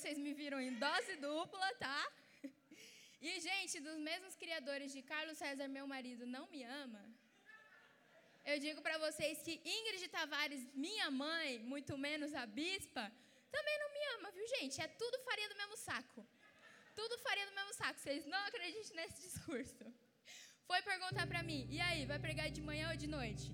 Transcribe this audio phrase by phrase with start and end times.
[0.00, 2.00] vocês me viram em dose dupla, tá?
[3.28, 7.02] E, gente, dos mesmos criadores de Carlos César, meu marido, não me ama.
[8.50, 13.04] Eu digo para vocês que Ingrid Tavares, minha mãe, muito menos a bispa,
[13.56, 14.80] também não me ama, viu, gente?
[14.80, 16.26] É tudo farinha do mesmo saco.
[17.00, 18.00] Tudo farinha do mesmo saco.
[18.00, 19.84] Vocês não acreditam nesse discurso.
[20.68, 23.48] Foi perguntar para mim, e aí, vai pregar de manhã ou de noite?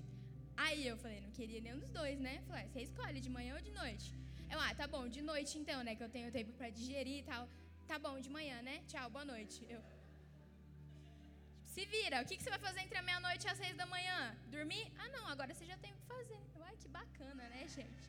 [0.55, 2.35] Aí eu falei, não queria nenhum dos dois, né?
[2.47, 4.07] Falei, ah, você escolhe de manhã ou de noite.
[4.53, 5.93] Eu, ah, tá bom, de noite então, né?
[5.97, 7.43] Que eu tenho tempo para digerir e tal.
[7.91, 8.75] Tá bom, de manhã, né?
[8.89, 9.57] Tchau, boa noite.
[9.73, 9.81] Eu,
[11.73, 13.85] se vira, o que, que você vai fazer entre a meia-noite e as seis da
[13.95, 14.19] manhã?
[14.55, 14.85] Dormir?
[15.01, 16.39] Ah, não, agora você já tem o que fazer.
[16.67, 18.07] Ai, que bacana, né, gente?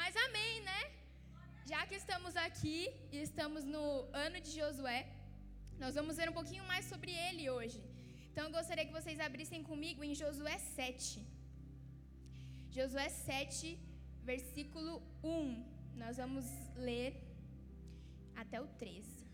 [0.00, 0.80] Mas amém, né?
[1.70, 2.78] Já que estamos aqui
[3.14, 3.86] e estamos no
[4.26, 5.00] ano de Josué,
[5.82, 7.80] nós vamos ver um pouquinho mais sobre ele hoje.
[8.28, 11.26] Então eu gostaria que vocês abrissem comigo em Josué 7.
[12.78, 13.66] Josué 7,
[14.32, 14.92] versículo
[15.24, 15.36] 1.
[16.02, 16.46] Nós vamos
[16.88, 17.10] ler
[18.42, 19.26] até o 13.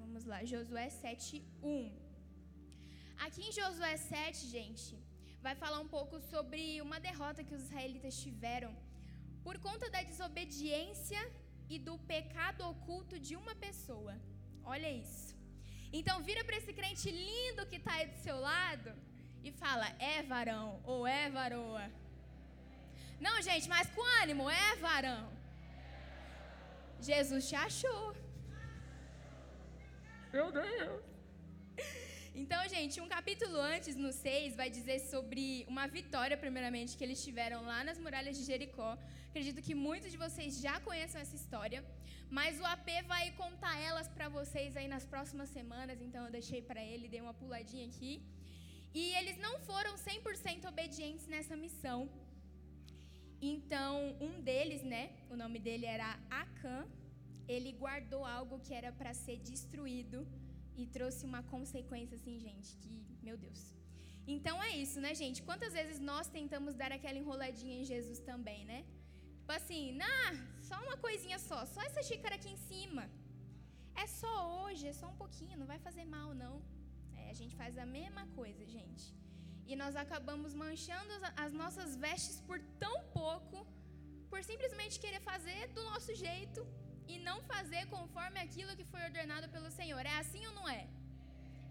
[0.00, 1.74] Vamos lá, Josué 7, 1.
[3.24, 4.92] Aqui em Josué 7, gente,
[5.46, 8.72] vai falar um pouco sobre uma derrota que os israelitas tiveram
[9.46, 11.22] por conta da desobediência
[11.74, 14.14] e do pecado oculto de uma pessoa.
[14.74, 15.30] Olha isso.
[15.98, 18.90] Então vira para esse crente lindo que está aí do seu lado
[19.46, 21.86] e fala: é varão ou é varoa.
[23.26, 25.22] Não, gente, mas com ânimo, é varão.
[27.08, 28.04] Jesus te achou.
[30.34, 31.02] Meu Deus.
[32.40, 35.42] Então, gente, um capítulo antes, no 6, vai dizer sobre
[35.72, 38.90] uma vitória, primeiramente, que eles tiveram lá nas muralhas de Jericó.
[39.30, 41.80] Acredito que muitos de vocês já conheçam essa história,
[42.38, 46.62] mas o AP vai contar elas para vocês aí nas próximas semanas, então eu deixei
[46.70, 48.14] para ele, dei uma puladinha aqui.
[48.94, 51.98] E eles não foram 100% obedientes nessa missão.
[53.40, 56.86] Então, um deles, né, o nome dele era Acã,
[57.48, 60.26] ele guardou algo que era para ser destruído
[60.76, 63.74] e trouxe uma consequência assim, gente, que, meu Deus.
[64.26, 65.42] Então é isso, né, gente?
[65.42, 68.84] Quantas vezes nós tentamos dar aquela enroladinha em Jesus também, né?
[69.38, 70.30] Tipo assim, nah,
[70.62, 73.10] só uma coisinha só, só essa xícara aqui em cima.
[74.02, 76.62] É só hoje, é só um pouquinho, não vai fazer mal, não.
[77.16, 79.06] É, a gente faz a mesma coisa, gente.
[79.70, 81.14] E nós acabamos manchando
[81.44, 83.58] as nossas vestes por tão pouco,
[84.30, 86.60] por simplesmente querer fazer do nosso jeito
[87.12, 90.02] e não fazer conforme aquilo que foi ordenado pelo Senhor.
[90.14, 90.82] É assim ou não é?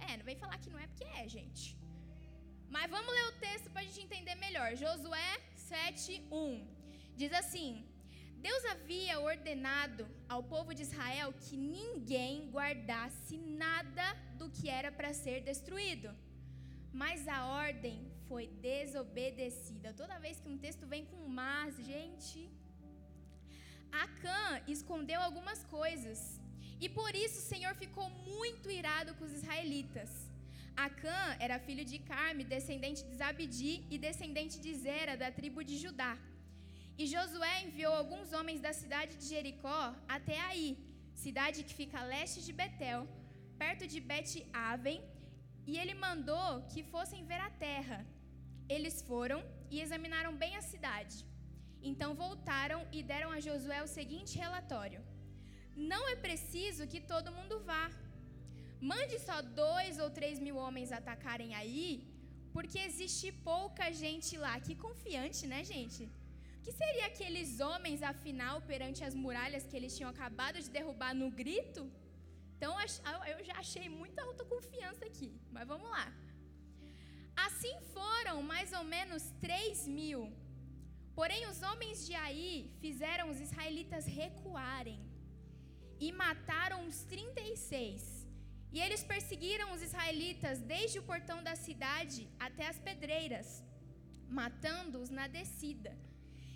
[0.07, 1.65] É, não vem falar que não é porque é, gente.
[2.75, 4.69] Mas vamos ler o texto para a gente entender melhor.
[4.83, 5.31] Josué
[5.69, 6.65] 7:1
[7.21, 7.69] diz assim:
[8.47, 14.07] Deus havia ordenado ao povo de Israel que ninguém guardasse nada
[14.39, 16.09] do que era para ser destruído.
[16.91, 19.93] Mas a ordem foi desobedecida.
[19.93, 22.49] Toda vez que um texto vem com mas, gente,
[23.91, 26.39] Acã escondeu algumas coisas.
[26.79, 30.09] E por isso o Senhor ficou muito irado com os israelitas.
[30.87, 35.77] Acã era filho de Carme, descendente de Zabdi e descendente de Zera, da tribo de
[35.77, 36.13] Judá.
[36.97, 40.77] E Josué enviou alguns homens da cidade de Jericó até aí,
[41.25, 43.01] cidade que fica a leste de Betel,
[43.57, 45.01] perto de Bet-Aven,
[45.69, 47.97] e ele mandou que fossem ver a terra.
[48.75, 49.39] Eles foram
[49.73, 51.17] e examinaram bem a cidade.
[51.89, 55.01] Então voltaram e deram a Josué o seguinte relatório:
[55.91, 57.85] Não é preciso que todo mundo vá.
[58.91, 61.89] Mande só dois ou três mil homens atacarem aí,
[62.55, 64.53] porque existe pouca gente lá.
[64.65, 66.01] Que confiante, né, gente?
[66.63, 71.29] Que seria aqueles homens, afinal, perante as muralhas que eles tinham acabado de derrubar no
[71.41, 71.83] grito?
[72.59, 72.75] Então
[73.33, 76.07] eu já achei muita autoconfiança aqui, mas vamos lá.
[77.47, 80.21] Assim foram mais ou menos três mil
[81.19, 84.99] Porém, os homens de Aí fizeram os israelitas recuarem
[85.99, 88.25] e mataram os 36.
[88.71, 93.61] E eles perseguiram os israelitas desde o portão da cidade até as pedreiras,
[94.29, 95.91] matando-os na descida.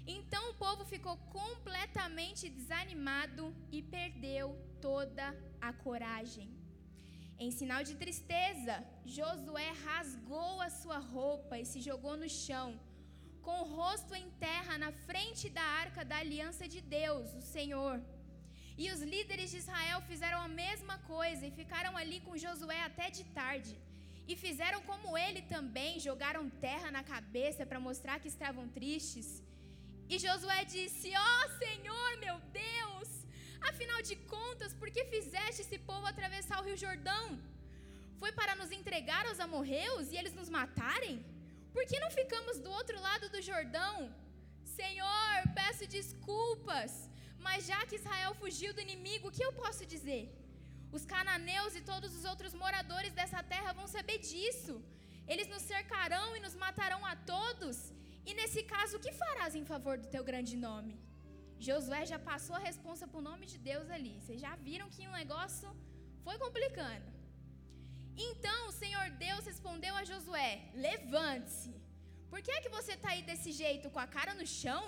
[0.07, 4.45] Então o povo ficou completamente desanimado e perdeu
[4.85, 5.25] toda
[5.69, 6.49] a coragem.
[7.43, 8.75] Em sinal de tristeza,
[9.17, 12.67] Josué rasgou a sua roupa e se jogou no chão
[13.45, 17.95] com o rosto em terra na frente da arca da aliança de Deus, o Senhor.
[18.81, 23.09] E os líderes de Israel fizeram a mesma coisa e ficaram ali com Josué até
[23.17, 23.75] de tarde.
[24.31, 29.29] E fizeram como ele também, jogaram terra na cabeça para mostrar que estavam tristes.
[30.09, 33.09] E Josué disse: Ó oh, Senhor, meu Deus,
[33.71, 37.25] afinal de contas, por que fizeste esse povo atravessar o rio Jordão?
[38.21, 41.15] Foi para nos entregar aos amorreus e eles nos matarem?
[41.75, 43.95] Por que não ficamos do outro lado do Jordão?
[44.79, 46.91] Senhor, peço desculpas,
[47.45, 50.23] mas já que Israel fugiu do inimigo, o que eu posso dizer?
[50.97, 54.73] Os cananeus e todos os outros moradores dessa terra vão saber disso.
[55.31, 57.77] Eles nos cercarão e nos matarão a todos.
[58.29, 60.93] E nesse caso, o que farás em favor do teu grande nome?
[61.67, 64.13] Josué já passou a responsa para o nome de Deus ali.
[64.19, 65.69] Vocês já viram que o negócio
[66.25, 67.07] foi complicando.
[68.27, 70.51] Então o Senhor Deus respondeu a Josué:
[70.85, 71.73] Levante-se.
[72.31, 74.83] Por que é que você está aí desse jeito, com a cara no chão?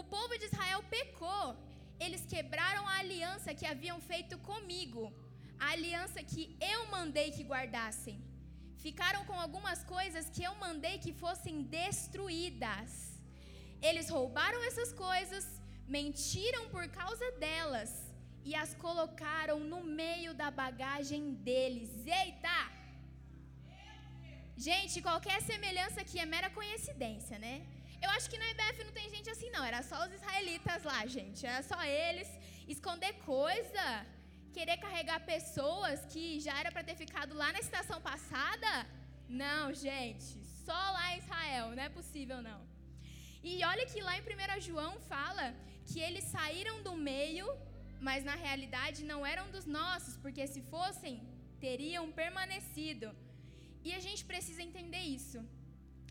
[0.00, 1.46] O povo de Israel pecou.
[2.04, 5.02] Eles quebraram a aliança que haviam feito comigo,
[5.64, 6.44] a aliança que
[6.74, 8.18] eu mandei que guardassem.
[8.84, 12.90] Ficaram com algumas coisas que eu mandei que fossem destruídas.
[13.88, 15.44] Eles roubaram essas coisas,
[15.96, 17.90] mentiram por causa delas
[18.48, 21.90] e as colocaram no meio da bagagem deles.
[22.20, 22.58] Eita!
[24.66, 27.54] Gente, qualquer semelhança aqui é mera coincidência, né?
[28.04, 29.64] Eu acho que na IBF não tem gente assim, não.
[29.70, 31.40] Era só os israelitas lá, gente.
[31.52, 32.28] Era só eles.
[32.74, 33.84] Esconder coisa,
[34.56, 38.70] querer carregar pessoas que já era para ter ficado lá na estação passada.
[39.44, 40.34] Não, gente.
[40.66, 41.68] Só lá em Israel.
[41.76, 42.60] Não é possível, não.
[43.50, 45.46] E olha que lá em 1 João fala
[45.88, 47.46] que eles saíram do meio,
[48.00, 51.14] mas na realidade não eram dos nossos, porque se fossem,
[51.60, 53.08] teriam permanecido.
[53.86, 55.38] E a gente precisa entender isso,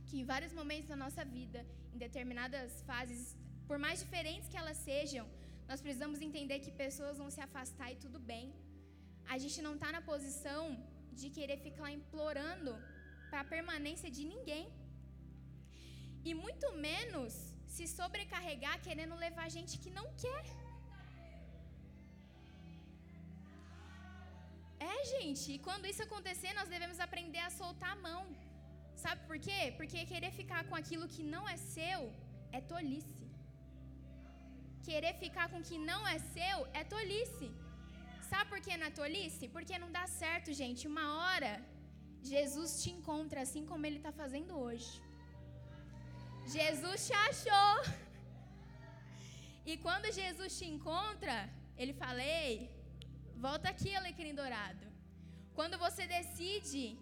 [0.07, 3.35] que em vários momentos da nossa vida, em determinadas fases,
[3.67, 5.25] por mais diferentes que elas sejam,
[5.69, 8.45] nós precisamos entender que pessoas vão se afastar e tudo bem.
[9.33, 10.63] A gente não está na posição
[11.19, 12.73] de querer ficar implorando
[13.29, 14.65] para a permanência de ninguém.
[16.25, 17.33] E muito menos
[17.75, 20.45] se sobrecarregar querendo levar gente que não quer.
[24.91, 28.21] É, gente, e quando isso acontecer, nós devemos aprender a soltar a mão.
[29.03, 29.61] Sabe por quê?
[29.77, 31.99] Porque querer ficar com aquilo que não é seu
[32.57, 33.25] é tolice.
[34.87, 37.49] Querer ficar com o que não é seu é tolice.
[38.31, 39.45] Sabe por que não é tolice?
[39.55, 40.83] Porque não dá certo, gente.
[40.93, 41.53] Uma hora,
[42.33, 44.91] Jesus te encontra assim como ele está fazendo hoje.
[46.45, 47.93] Jesus te achou.
[49.65, 52.69] E quando Jesus te encontra, ele fala: Ei,
[53.47, 54.85] volta aqui, alecrim dourado.
[55.53, 56.97] Quando você decide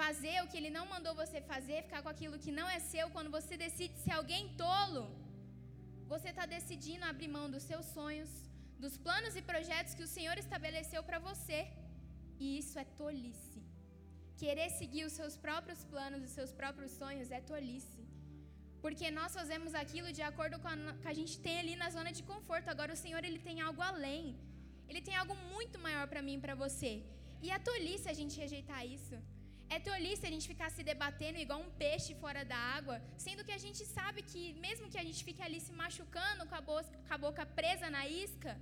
[0.00, 3.08] fazer o que ele não mandou você fazer, ficar com aquilo que não é seu,
[3.10, 5.04] quando você decide ser alguém tolo,
[6.12, 8.30] você está decidindo abrir mão dos seus sonhos,
[8.84, 11.60] dos planos e projetos que o Senhor estabeleceu para você.
[12.38, 13.62] E isso é tolice.
[14.36, 18.03] Querer seguir os seus próprios planos, os seus próprios sonhos é tolice.
[18.84, 22.10] Porque nós fazemos aquilo de acordo com a que a gente tem ali na zona
[22.16, 22.68] de conforto.
[22.72, 24.24] Agora o Senhor ele tem algo além.
[24.88, 26.90] Ele tem algo muito maior para mim e para você.
[27.44, 29.16] E é tolice a gente rejeitar isso.
[29.74, 32.96] É tolice a gente ficar se debatendo igual um peixe fora da água,
[33.26, 36.56] sendo que a gente sabe que, mesmo que a gente fique ali se machucando com
[36.60, 36.62] a,
[37.06, 38.52] com a boca presa na isca,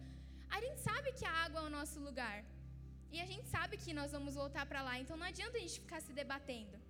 [0.57, 2.39] a gente sabe que a água é o nosso lugar.
[3.15, 5.81] E a gente sabe que nós vamos voltar para lá, então não adianta a gente
[5.87, 6.82] ficar se debatendo.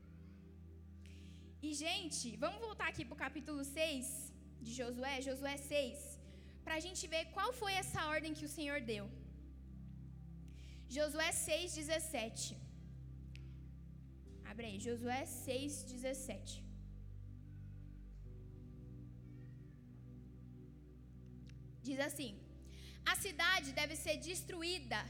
[1.66, 4.06] E, gente, vamos voltar aqui para o capítulo 6
[4.64, 6.18] de Josué, Josué 6,
[6.64, 9.04] para a gente ver qual foi essa ordem que o Senhor deu.
[10.96, 12.56] Josué 6, 17.
[14.50, 16.64] Abre aí, Josué 6, 17.
[21.88, 22.32] Diz assim:
[23.12, 25.00] A cidade deve ser destruída,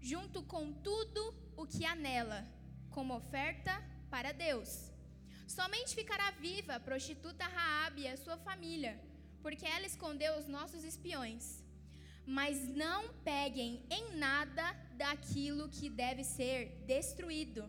[0.00, 1.24] junto com tudo
[1.56, 2.40] o que há nela,
[2.90, 3.74] como oferta
[4.14, 4.87] para Deus.
[5.56, 8.94] Somente ficará viva a prostituta Raabe e a sua família,
[9.42, 11.44] porque ela escondeu os nossos espiões.
[12.38, 13.00] Mas não
[13.32, 14.66] peguem em nada
[15.02, 17.62] daquilo que deve ser destruído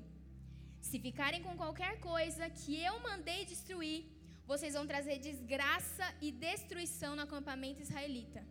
[0.81, 4.05] se ficarem com qualquer coisa que eu mandei destruir,
[4.51, 8.43] vocês vão trazer desgraça e destruição no acampamento israelita.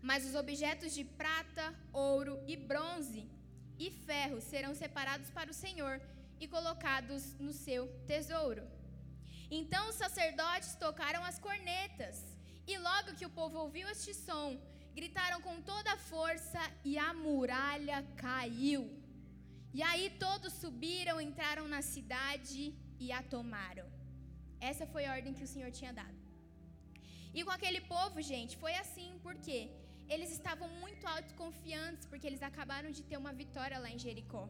[0.00, 3.28] Mas os objetos de prata, ouro e bronze
[3.78, 6.00] e ferro serão separados para o Senhor
[6.40, 8.64] e colocados no seu tesouro.
[9.50, 12.16] Então os sacerdotes tocaram as cornetas,
[12.66, 14.48] e logo que o povo ouviu este som,
[14.98, 18.82] gritaram com toda a força e a muralha caiu.
[19.72, 23.86] E aí todos subiram, entraram na cidade e a tomaram.
[24.60, 26.18] Essa foi a ordem que o Senhor tinha dado.
[27.32, 29.56] E com aquele povo, gente, foi assim, porque
[30.08, 34.48] eles estavam muito autoconfiantes, porque eles acabaram de ter uma vitória lá em Jericó.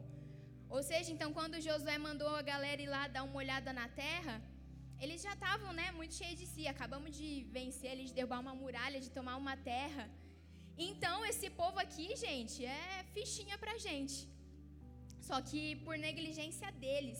[0.75, 4.35] Ou seja, então quando Josué mandou a galera ir lá dar uma olhada na terra,
[5.03, 6.67] eles já estavam, né, muito cheios de si.
[6.67, 10.09] Acabamos de vencer, de derrubar uma muralha, de tomar uma terra.
[10.77, 14.17] Então, esse povo aqui, gente, é fichinha pra gente.
[15.19, 17.19] Só que por negligência deles,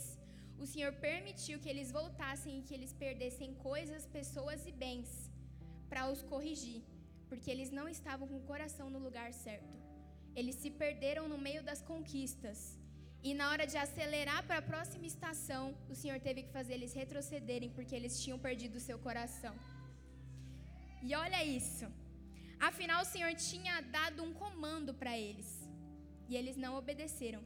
[0.57, 5.09] o Senhor permitiu que eles voltassem e que eles perdessem coisas, pessoas e bens
[5.89, 6.81] para os corrigir,
[7.27, 9.75] porque eles não estavam com o coração no lugar certo.
[10.35, 12.78] Eles se perderam no meio das conquistas.
[13.27, 16.93] E na hora de acelerar para a próxima estação, o Senhor teve que fazer eles
[17.01, 19.53] retrocederem porque eles tinham perdido o seu coração.
[21.07, 21.85] E olha isso.
[22.69, 25.49] Afinal, o Senhor tinha dado um comando para eles.
[26.29, 27.41] E eles não obedeceram.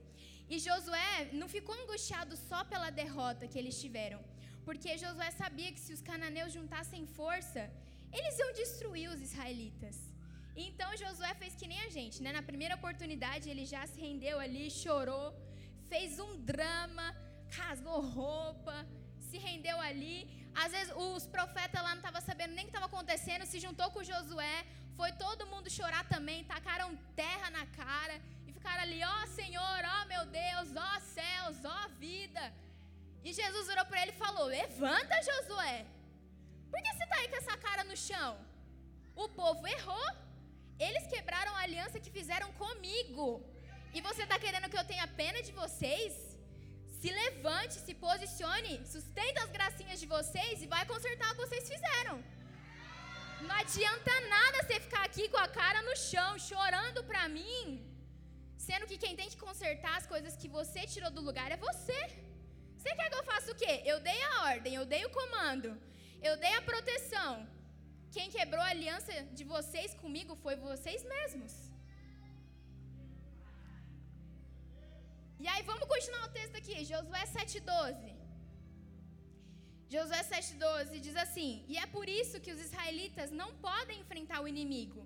[0.53, 4.21] E Josué não ficou angustiado só pela derrota que eles tiveram.
[4.65, 7.61] Porque Josué sabia que se os cananeus juntassem força,
[8.17, 9.95] eles iam destruir os israelitas.
[10.55, 12.31] Então Josué fez que nem a gente, né?
[12.31, 15.27] Na primeira oportunidade ele já se rendeu ali, chorou,
[15.89, 17.15] fez um drama,
[17.57, 18.85] rasgou roupa,
[19.19, 20.17] se rendeu ali.
[20.55, 23.89] Às vezes os profetas lá não estavam sabendo nem o que estava acontecendo, se juntou
[23.91, 28.15] com Josué, foi todo mundo chorar também, tacaram terra na cara
[28.47, 32.53] e ficaram ali, ó oh, Senhor, ó oh, meu Deus, ó oh, céus, ó vida.
[33.23, 35.85] E Jesus virou para ele e falou: Levanta, Josué.
[36.69, 38.31] Por que você está aí com essa cara no chão?
[39.15, 40.09] O povo errou.
[40.79, 43.25] Eles quebraram a aliança que fizeram comigo.
[43.97, 46.13] E você está querendo que eu tenha pena de vocês?
[46.99, 51.65] Se levante, se posicione, sustenta as gracinhas de vocês e vai consertar o que vocês
[51.73, 52.15] fizeram.
[53.47, 57.59] Não adianta nada você ficar aqui com a cara no chão, chorando pra mim,
[58.67, 61.99] sendo que quem tem que consertar as coisas que você tirou do lugar é você.
[62.77, 63.73] Você quer que eu faça o quê?
[63.91, 65.69] Eu dei a ordem, eu dei o comando,
[66.29, 67.31] eu dei a proteção.
[68.15, 71.72] Quem quebrou a aliança de vocês comigo foi vocês mesmos.
[75.43, 78.11] E aí vamos continuar o texto aqui, Josué 7,12.
[79.93, 84.47] Josué 7,12 diz assim: E é por isso que os israelitas não podem enfrentar o
[84.53, 85.01] inimigo.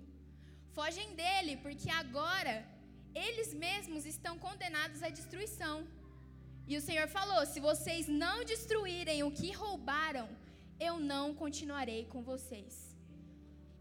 [0.76, 2.54] Fogem dele, porque agora
[3.26, 5.76] eles mesmos estão condenados à destruição.
[6.70, 10.28] E o Senhor falou: Se vocês não destruírem o que roubaram,
[10.88, 12.76] eu não continuarei com vocês.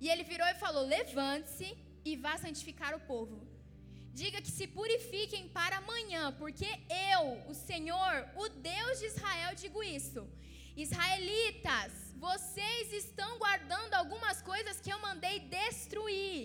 [0.02, 1.70] E ele virou e falou: Levante-se
[2.10, 3.40] e vá santificar o povo.
[4.22, 6.70] Diga que se purifiquem para amanhã, porque
[7.14, 10.22] eu, o Senhor, o Deus de Israel, digo isso.
[10.86, 11.92] Israelitas,
[12.28, 16.40] vocês estão guardando algumas coisas que eu mandei destruir.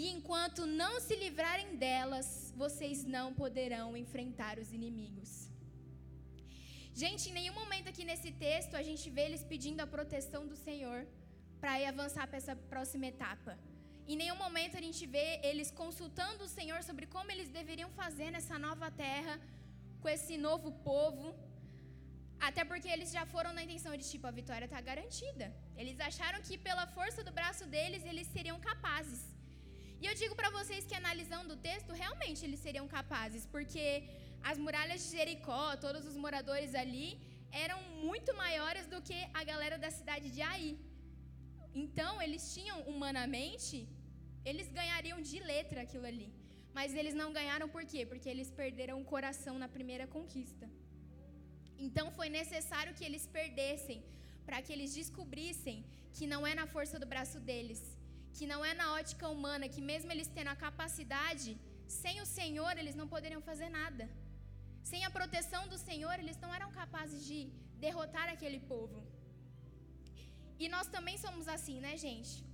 [0.00, 2.28] E enquanto não se livrarem delas,
[2.62, 5.32] vocês não poderão enfrentar os inimigos.
[7.02, 10.56] Gente, em nenhum momento aqui nesse texto a gente vê eles pedindo a proteção do
[10.66, 11.00] Senhor
[11.60, 13.54] para ir avançar para essa próxima etapa.
[14.10, 18.30] Em nenhum momento a gente vê eles consultando o Senhor sobre como eles deveriam fazer
[18.36, 19.34] nessa nova terra,
[20.02, 21.26] com esse novo povo.
[22.48, 25.46] Até porque eles já foram na intenção de tipo, a vitória está garantida.
[25.80, 29.22] Eles acharam que pela força do braço deles, eles seriam capazes.
[30.02, 33.84] E eu digo para vocês que analisando o texto, realmente eles seriam capazes, porque
[34.50, 37.08] as muralhas de Jericó, todos os moradores ali,
[37.64, 40.66] eram muito maiores do que a galera da cidade de Ai.
[41.74, 43.88] Então, eles tinham humanamente,
[44.44, 46.30] eles ganhariam de letra aquilo ali.
[46.76, 48.02] Mas eles não ganharam por quê?
[48.10, 50.66] Porque eles perderam o coração na primeira conquista.
[51.86, 53.98] Então foi necessário que eles perdessem
[54.46, 55.78] para que eles descobrissem
[56.16, 57.80] que não é na força do braço deles,
[58.36, 61.50] que não é na ótica humana, que mesmo eles tendo a capacidade,
[62.02, 64.06] sem o Senhor eles não poderiam fazer nada.
[64.90, 67.38] Sem a proteção do Senhor, eles não eram capazes de
[67.84, 68.98] derrotar aquele povo.
[70.58, 72.44] E nós também somos assim, né, gente?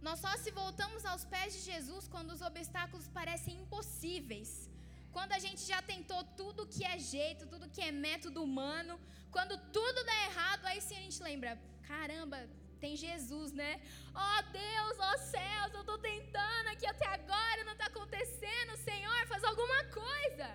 [0.00, 4.70] Nós só se voltamos aos pés de Jesus quando os obstáculos parecem impossíveis.
[5.16, 8.94] Quando a gente já tentou tudo que é jeito, tudo que é método humano,
[9.30, 11.58] quando tudo dá errado, aí sim a gente lembra:
[11.90, 12.38] caramba,
[12.78, 13.72] tem Jesus, né?
[14.14, 18.76] Ó oh, Deus, ó oh, céus, eu estou tentando aqui até agora, não está acontecendo,
[18.88, 20.48] Senhor, faz alguma coisa.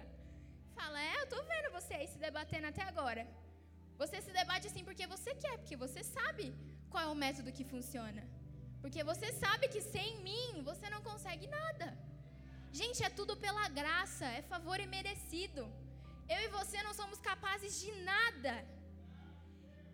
[0.78, 3.28] Fala, é, eu estou vendo você aí se debatendo até agora.
[3.98, 6.46] Você se debate assim porque você quer, porque você sabe
[6.94, 8.24] qual é o método que funciona.
[8.82, 11.88] Porque você sabe que sem mim você não consegue nada.
[12.80, 15.62] Gente, é tudo pela graça, é favor imerecido.
[16.36, 18.54] Eu e você não somos capazes de nada.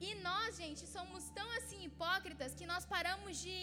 [0.08, 3.58] E nós, gente, somos tão assim hipócritas que nós paramos de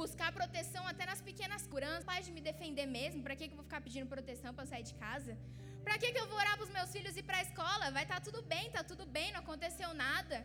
[0.00, 2.08] buscar proteção até nas pequenas curanças.
[2.10, 4.86] Pai de me defender mesmo, para que, que eu vou ficar pedindo proteção para sair
[4.90, 5.34] de casa?
[5.84, 7.84] Para que, que eu vou orar para os meus filhos ir para a escola?
[7.98, 10.38] Vai estar tá tudo bem, tá tudo bem, não aconteceu nada.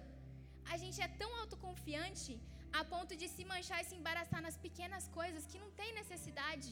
[0.74, 2.34] A gente é tão autoconfiante
[2.80, 6.72] a ponto de se manchar e se embaraçar nas pequenas coisas que não tem necessidade.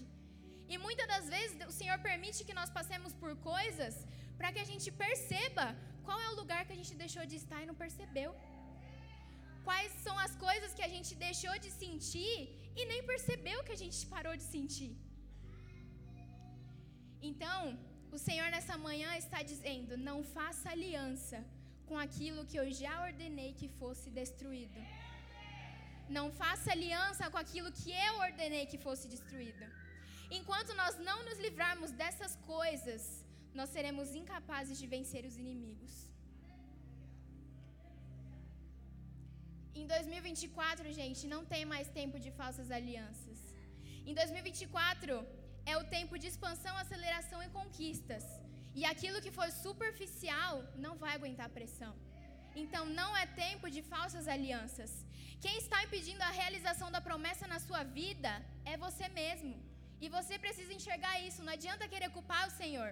[0.74, 3.96] E muitas das vezes o Senhor permite que nós passemos por coisas
[4.38, 5.66] para que a gente perceba
[6.06, 8.32] qual é o lugar que a gente deixou de estar e não percebeu.
[9.68, 12.38] Quais são as coisas que a gente deixou de sentir
[12.80, 14.94] e nem percebeu que a gente parou de sentir.
[17.32, 17.60] Então,
[18.16, 21.38] O Senhor nessa manhã está dizendo: não faça aliança
[21.90, 24.80] com aquilo que eu já ordenei que fosse destruído.
[26.18, 29.66] Não faça aliança com aquilo que eu ordenei que fosse destruído.
[30.40, 33.02] Enquanto nós não nos livrarmos dessas coisas,
[33.60, 35.94] nós seremos incapazes de vencer os inimigos.
[39.82, 43.40] Em 2024, gente, não tem mais tempo de falsas alianças.
[44.10, 45.14] Em 2024
[45.72, 48.26] é o tempo de expansão, aceleração e conquistas.
[48.80, 51.94] E aquilo que for superficial não vai aguentar pressão.
[52.62, 54.92] Então não é tempo de falsas alianças.
[55.44, 58.32] Quem está impedindo a realização da promessa na sua vida
[58.72, 59.56] é você mesmo.
[60.04, 61.44] E você precisa enxergar isso.
[61.44, 62.92] Não adianta querer culpar o Senhor.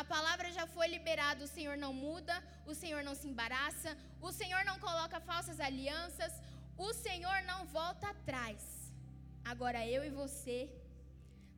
[0.00, 2.34] A palavra já foi liberada, o Senhor não muda,
[2.70, 3.90] o Senhor não se embaraça,
[4.28, 6.32] o Senhor não coloca falsas alianças,
[6.86, 8.62] o Senhor não volta atrás.
[9.52, 10.58] Agora eu e você,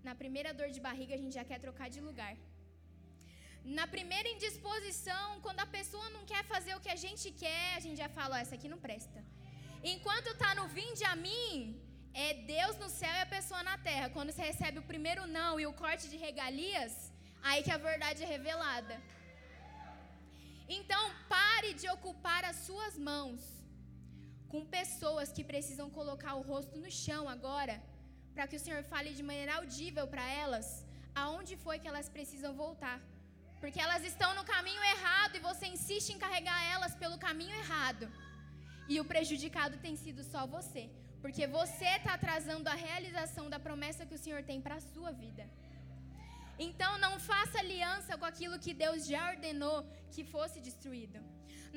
[0.07, 2.35] na primeira dor de barriga, a gente já quer trocar de lugar.
[3.79, 7.81] Na primeira indisposição, quando a pessoa não quer fazer o que a gente quer, a
[7.85, 9.21] gente já fala: oh, essa aqui não presta.
[9.93, 11.53] Enquanto está no vinde a mim,
[12.27, 14.09] é Deus no céu e a pessoa na terra.
[14.17, 16.95] Quando você recebe o primeiro não e o corte de regalias,
[17.43, 18.97] aí que a verdade é revelada.
[20.77, 23.41] Então, pare de ocupar as suas mãos
[24.53, 27.75] com pessoas que precisam colocar o rosto no chão agora,
[28.39, 30.67] para que o Senhor fale de maneira audível para elas
[31.23, 32.99] aonde foi que elas precisam voltar.
[33.61, 38.05] Porque elas estão no caminho errado e você insiste em carregar elas pelo caminho errado.
[38.93, 40.85] E o prejudicado tem sido só você.
[41.23, 45.11] Porque você está atrasando a realização da promessa que o Senhor tem para a sua
[45.25, 45.47] vida.
[46.67, 49.79] Então não faça aliança com aquilo que Deus já ordenou
[50.15, 51.21] que fosse destruído.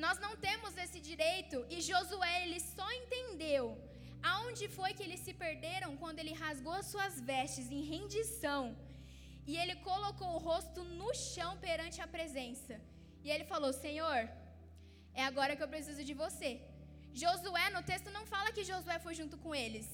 [0.04, 3.64] Nós não temos esse direito e Josué ele só entendeu
[4.30, 8.62] aonde foi que eles se perderam quando ele rasgou as suas vestes em rendição
[9.50, 12.74] e ele colocou o rosto no chão perante a presença.
[13.24, 14.20] E ele falou: Senhor,
[15.14, 16.50] é agora que eu preciso de você.
[17.22, 19.88] Josué, no texto não fala que Josué foi junto com eles.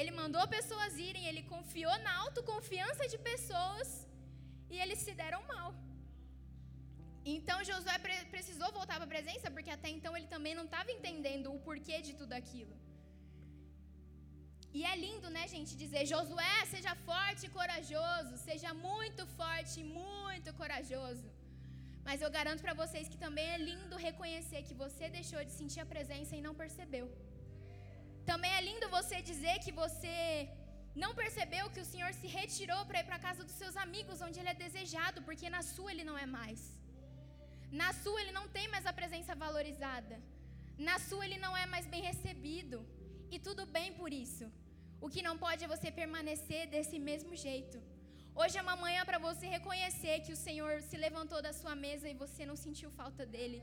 [0.00, 3.88] Ele mandou pessoas irem, ele confiou na autoconfiança de pessoas
[4.70, 5.74] e eles se deram mal.
[7.24, 10.90] Então Josué pre precisou voltar para a presença, porque até então ele também não estava
[10.96, 12.74] entendendo o porquê de tudo aquilo.
[14.78, 19.88] E é lindo, né, gente, dizer: Josué, seja forte e corajoso, seja muito forte e
[20.00, 21.28] muito corajoso.
[22.08, 25.80] Mas eu garanto para vocês que também é lindo reconhecer que você deixou de sentir
[25.82, 27.06] a presença e não percebeu.
[28.30, 30.16] Também é lindo você dizer que você
[31.02, 34.22] não percebeu que o Senhor se retirou para ir para a casa dos seus amigos,
[34.26, 36.60] onde ele é desejado, porque na sua ele não é mais.
[37.82, 40.16] Na sua ele não tem mais a presença valorizada.
[40.88, 42.78] Na sua ele não é mais bem recebido.
[43.34, 44.46] E tudo bem por isso.
[45.04, 47.76] O que não pode é você permanecer desse mesmo jeito.
[48.40, 52.06] Hoje é uma manhã para você reconhecer que o Senhor se levantou da sua mesa
[52.08, 53.60] e você não sentiu falta dele.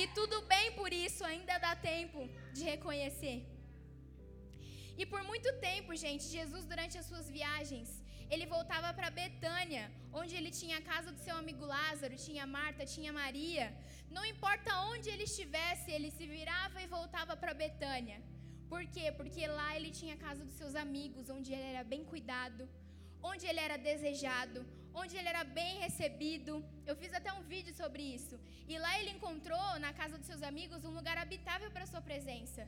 [0.00, 2.20] E tudo bem por isso, ainda dá tempo
[2.56, 3.38] de reconhecer.
[5.00, 7.90] E por muito tempo, gente, Jesus, durante as suas viagens,
[8.32, 9.84] ele voltava para Betânia,
[10.20, 13.66] onde ele tinha a casa do seu amigo Lázaro, tinha Marta, tinha Maria.
[14.16, 18.18] Não importa onde ele estivesse, ele se virava e voltava para Betânia.
[18.72, 19.06] Por quê?
[19.18, 22.62] Porque lá ele tinha a casa dos seus amigos, onde ele era bem cuidado,
[23.30, 24.60] onde ele era desejado,
[25.00, 26.52] onde ele era bem recebido.
[26.90, 28.36] Eu fiz até um vídeo sobre isso.
[28.72, 32.64] E lá ele encontrou, na casa dos seus amigos, um lugar habitável para sua presença.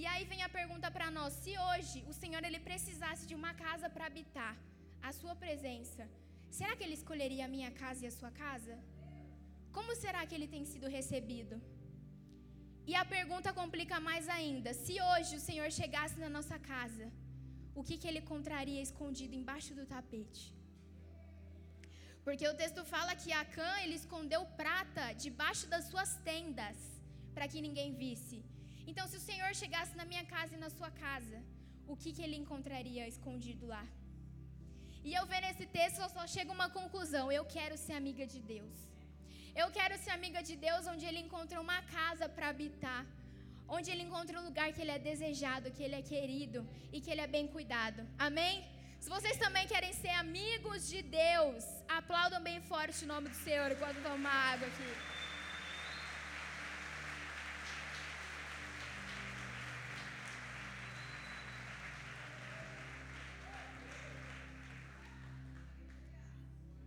[0.00, 3.52] E aí vem a pergunta para nós: se hoje o Senhor ele precisasse de uma
[3.64, 4.54] casa para habitar,
[5.08, 6.04] a sua presença,
[6.58, 8.74] será que ele escolheria a minha casa e a sua casa?
[9.76, 11.56] Como será que ele tem sido recebido?
[12.90, 17.06] E a pergunta complica mais ainda: se hoje o Senhor chegasse na nossa casa,
[17.74, 20.44] o que, que ele encontraria escondido embaixo do tapete?
[22.24, 26.76] Porque o texto fala que Acã ele escondeu prata debaixo das suas tendas
[27.34, 28.38] para que ninguém visse.
[28.90, 31.38] Então, se o Senhor chegasse na minha casa e na sua casa,
[31.92, 33.84] o que, que ele encontraria escondido lá?
[35.08, 38.26] E eu vendo esse texto, eu só chego a uma conclusão: eu quero ser amiga
[38.34, 38.76] de Deus.
[39.60, 43.04] Eu quero ser amiga de Deus onde ele encontra uma casa para habitar,
[43.76, 46.60] onde ele encontra um lugar que ele é desejado, que ele é querido
[46.90, 48.00] e que ele é bem cuidado.
[48.18, 48.54] Amém?
[48.98, 51.64] Se vocês também querem ser amigos de Deus,
[51.98, 54.90] aplaudam bem forte o nome do Senhor enquanto tomar água aqui.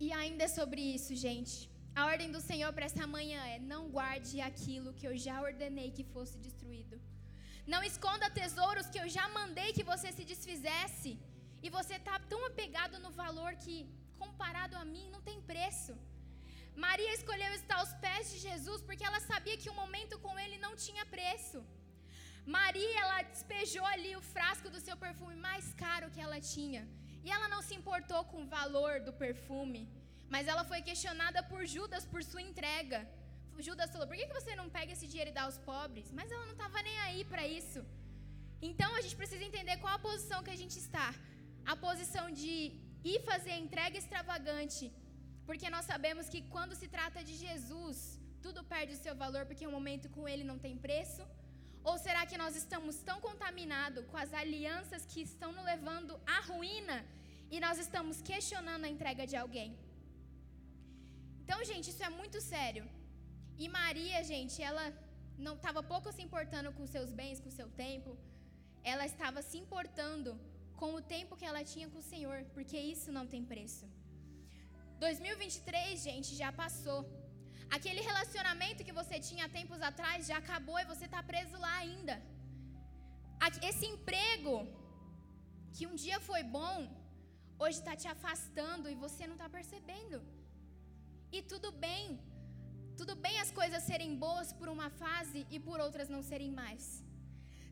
[0.00, 1.75] E ainda é sobre isso, gente.
[2.00, 5.90] A ordem do Senhor para essa manhã é: não guarde aquilo que eu já ordenei
[5.98, 6.96] que fosse destruído.
[7.72, 11.12] Não esconda tesouros que eu já mandei que você se desfizesse.
[11.64, 13.76] E você está tão apegado no valor que
[14.22, 15.94] comparado a mim, não tem preço.
[16.86, 20.58] Maria escolheu estar aos pés de Jesus porque ela sabia que o momento com ele
[20.66, 21.58] não tinha preço.
[22.58, 26.82] Maria, ela despejou ali o frasco do seu perfume mais caro que ela tinha.
[27.24, 29.80] E ela não se importou com o valor do perfume.
[30.34, 33.00] Mas ela foi questionada por Judas por sua entrega.
[33.66, 36.10] Judas falou: por que você não pega esse dinheiro e dá aos pobres?
[36.18, 37.80] Mas ela não estava nem aí para isso.
[38.68, 41.08] Então a gente precisa entender qual a posição que a gente está.
[41.72, 42.52] A posição de
[43.12, 44.84] ir fazer a entrega extravagante.
[45.48, 49.66] Porque nós sabemos que quando se trata de Jesus, tudo perde o seu valor porque
[49.66, 51.22] o momento com ele não tem preço.
[51.88, 56.40] Ou será que nós estamos tão contaminados com as alianças que estão nos levando à
[56.50, 56.98] ruína
[57.54, 59.70] e nós estamos questionando a entrega de alguém?
[61.46, 62.84] Então, gente, isso é muito sério.
[63.62, 64.86] E Maria, gente, ela
[65.46, 68.10] não estava pouco se importando com seus bens, com seu tempo.
[68.92, 70.30] Ela estava se importando
[70.80, 73.84] com o tempo que ela tinha com o Senhor, porque isso não tem preço.
[75.04, 77.00] 2023, gente, já passou.
[77.76, 82.16] Aquele relacionamento que você tinha tempos atrás já acabou e você está preso lá ainda.
[83.70, 84.54] Esse emprego
[85.76, 86.76] que um dia foi bom,
[87.64, 90.18] hoje está te afastando e você não está percebendo.
[91.36, 92.04] E tudo bem,
[92.98, 96.84] tudo bem as coisas serem boas por uma fase e por outras não serem mais.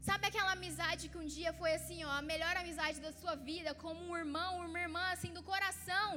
[0.09, 3.71] Sabe aquela amizade que um dia foi assim, ó, a melhor amizade da sua vida,
[3.85, 6.09] como um irmão, uma irmã, assim, do coração.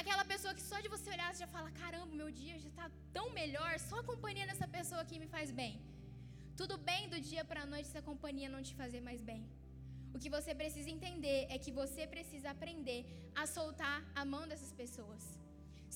[0.00, 2.88] Aquela pessoa que só de você olhar você já fala: caramba, meu dia já está
[3.16, 5.72] tão melhor, só a companhia dessa pessoa aqui me faz bem.
[6.60, 9.42] Tudo bem do dia para a noite se a companhia não te fazer mais bem.
[10.14, 13.00] O que você precisa entender é que você precisa aprender
[13.42, 15.24] a soltar a mão dessas pessoas.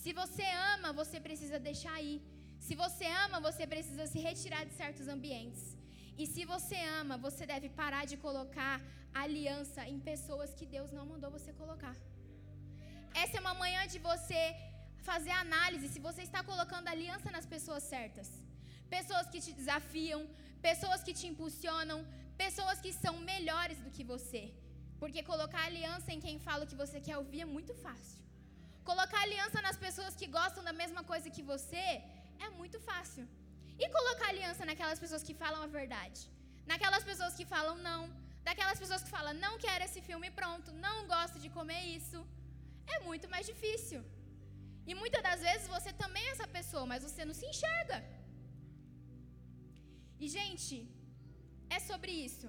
[0.02, 2.18] Se você ama, você precisa deixar ir.
[2.66, 5.64] Se você ama, você precisa se retirar de certos ambientes.
[6.20, 8.74] E se você ama, você deve parar de colocar
[9.22, 11.96] aliança em pessoas que Deus não mandou você colocar.
[13.22, 14.42] Essa é uma manhã de você
[15.08, 18.28] fazer análise se você está colocando aliança nas pessoas certas.
[18.96, 20.22] Pessoas que te desafiam,
[20.68, 21.98] pessoas que te impulsionam,
[22.44, 24.44] pessoas que são melhores do que você.
[25.02, 28.27] Porque colocar aliança em quem fala o que você quer ouvir é muito fácil.
[28.90, 31.84] Colocar aliança nas pessoas que gostam da mesma coisa que você
[32.46, 33.24] é muito fácil.
[33.82, 36.20] E colocar aliança naquelas pessoas que falam a verdade.
[36.72, 38.02] Naquelas pessoas que falam não.
[38.48, 42.20] Daquelas pessoas que falam, não quero esse filme pronto, não gosto de comer isso
[42.94, 44.00] é muito mais difícil.
[44.90, 47.98] E muitas das vezes você também é essa pessoa, mas você não se enxerga.
[50.22, 50.76] E, gente,
[51.76, 52.48] é sobre isso.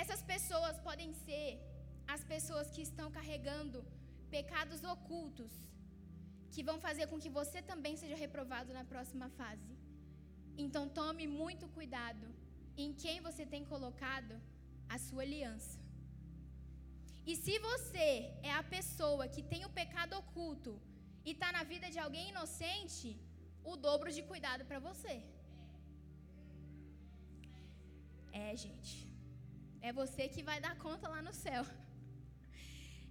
[0.00, 1.48] Essas pessoas podem ser
[2.14, 3.78] as pessoas que estão carregando
[4.36, 5.52] pecados ocultos,
[6.52, 9.72] que vão fazer com que você também seja reprovado na próxima fase.
[10.64, 12.26] Então, tome muito cuidado
[12.84, 14.34] em quem você tem colocado
[14.94, 15.78] a sua aliança.
[17.30, 18.06] E se você
[18.50, 20.72] é a pessoa que tem o pecado oculto
[21.26, 23.08] e está na vida de alguém inocente,
[23.70, 25.14] o dobro de cuidado para você.
[28.44, 28.94] É, gente.
[29.88, 31.64] É você que vai dar conta lá no céu.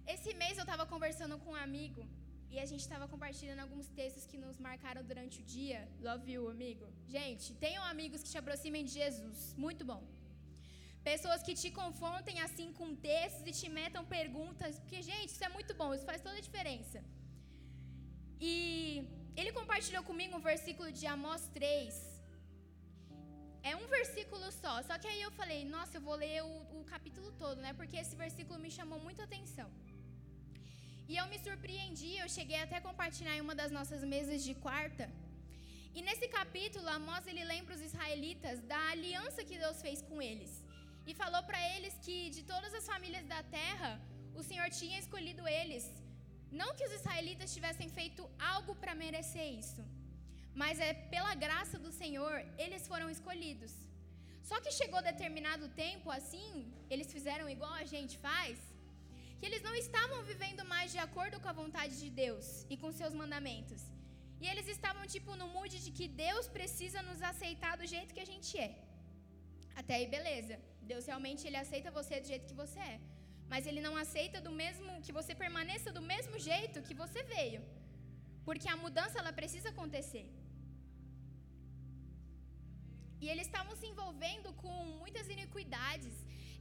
[0.06, 2.02] Esse mês eu estava conversando com um amigo
[2.50, 5.80] e a gente estava compartilhando alguns textos que nos marcaram durante o dia.
[6.06, 6.86] Love you, amigo.
[7.16, 9.54] Gente, tenham amigos que te aproximem de Jesus.
[9.56, 10.02] Muito bom.
[11.10, 14.78] Pessoas que te confrontem assim com textos e te metam perguntas.
[14.80, 17.00] Porque, gente, isso é muito bom, isso faz toda a diferença.
[18.40, 18.56] E
[19.40, 22.12] ele compartilhou comigo um versículo de Amós 3.
[23.70, 24.74] É um versículo só.
[24.88, 27.72] Só que aí eu falei, nossa, eu vou ler o, o capítulo todo, né?
[27.72, 29.70] Porque esse versículo me chamou muita atenção.
[31.10, 34.54] E eu me surpreendi, eu cheguei até a compartilhar em uma das nossas mesas de
[34.66, 35.06] quarta.
[35.96, 40.52] E nesse capítulo, Amós ele lembra os israelitas da aliança que Deus fez com eles
[41.10, 43.90] e falou para eles que de todas as famílias da terra,
[44.40, 45.84] o Senhor tinha escolhido eles.
[46.60, 48.22] Não que os israelitas tivessem feito
[48.54, 49.82] algo para merecer isso,
[50.54, 53.72] mas é pela graça do Senhor eles foram escolhidos.
[54.48, 56.48] Só que chegou determinado tempo, assim,
[56.90, 58.58] eles fizeram igual a gente faz,
[59.42, 62.90] que eles não estavam vivendo mais de acordo com a vontade de Deus e com
[62.98, 63.80] seus mandamentos.
[64.42, 68.22] E eles estavam tipo no mood de que Deus precisa nos aceitar do jeito que
[68.24, 68.70] a gente é.
[69.80, 70.56] Até aí, beleza.
[70.90, 73.00] Deus realmente ele aceita você do jeito que você é.
[73.52, 77.62] Mas ele não aceita do mesmo que você permaneça do mesmo jeito que você veio.
[78.46, 80.26] Porque a mudança ela precisa acontecer.
[83.22, 86.16] E eles estavam se envolvendo com muitas iniquidades.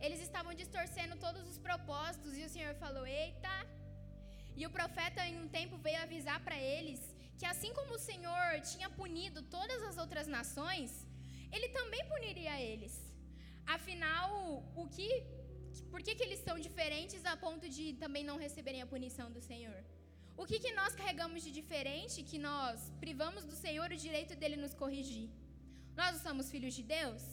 [0.05, 3.55] Eles estavam distorcendo todos os propósitos e o Senhor falou: "Eita!"
[4.59, 7.01] E o profeta em um tempo veio avisar para eles
[7.41, 10.89] que assim como o Senhor tinha punido todas as outras nações,
[11.55, 12.93] ele também puniria eles.
[13.75, 14.27] Afinal,
[14.81, 15.07] o que
[15.91, 19.41] por que, que eles são diferentes a ponto de também não receberem a punição do
[19.49, 19.79] Senhor?
[20.41, 24.57] O que, que nós carregamos de diferente que nós privamos do Senhor o direito dele
[24.63, 25.29] nos corrigir?
[25.99, 27.23] Nós não somos filhos de Deus?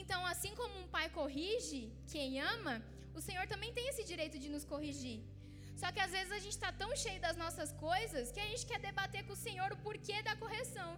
[0.00, 2.74] Então, assim como um pai corrige quem ama,
[3.18, 5.18] o Senhor também tem esse direito de nos corrigir.
[5.80, 8.66] Só que às vezes a gente está tão cheio das nossas coisas que a gente
[8.70, 10.90] quer debater com o Senhor o porquê da correção.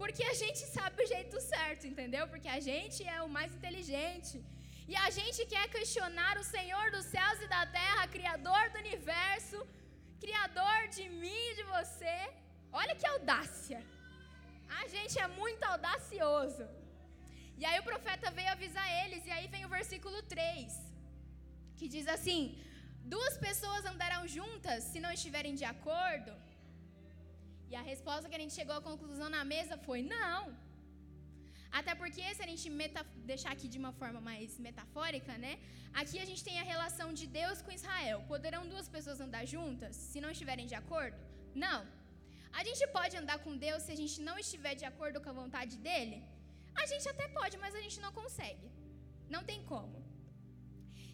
[0.00, 2.24] Porque a gente sabe o jeito certo, entendeu?
[2.32, 4.36] Porque a gente é o mais inteligente.
[4.92, 9.58] E a gente quer questionar o Senhor dos céus e da terra, Criador do universo,
[10.24, 12.16] Criador de mim e de você.
[12.80, 13.80] Olha que audácia!
[14.80, 16.64] A gente é muito audacioso.
[17.60, 20.76] E aí o profeta veio avisar eles, e aí vem o versículo 3,
[21.78, 22.40] que diz assim:
[23.14, 26.32] Duas pessoas andarão juntas se não estiverem de acordo?
[27.70, 30.40] E a resposta que a gente chegou à conclusão na mesa foi: não.
[31.78, 35.52] Até porque, se a gente meta, deixar aqui de uma forma mais metafórica, né?
[36.00, 38.18] Aqui a gente tem a relação de Deus com Israel.
[38.34, 41.20] Poderão duas pessoas andar juntas se não estiverem de acordo?
[41.66, 41.80] Não.
[42.58, 45.40] A gente pode andar com Deus se a gente não estiver de acordo com a
[45.42, 46.18] vontade dele?
[46.82, 48.68] A gente até pode, mas a gente não consegue.
[49.34, 49.98] Não tem como.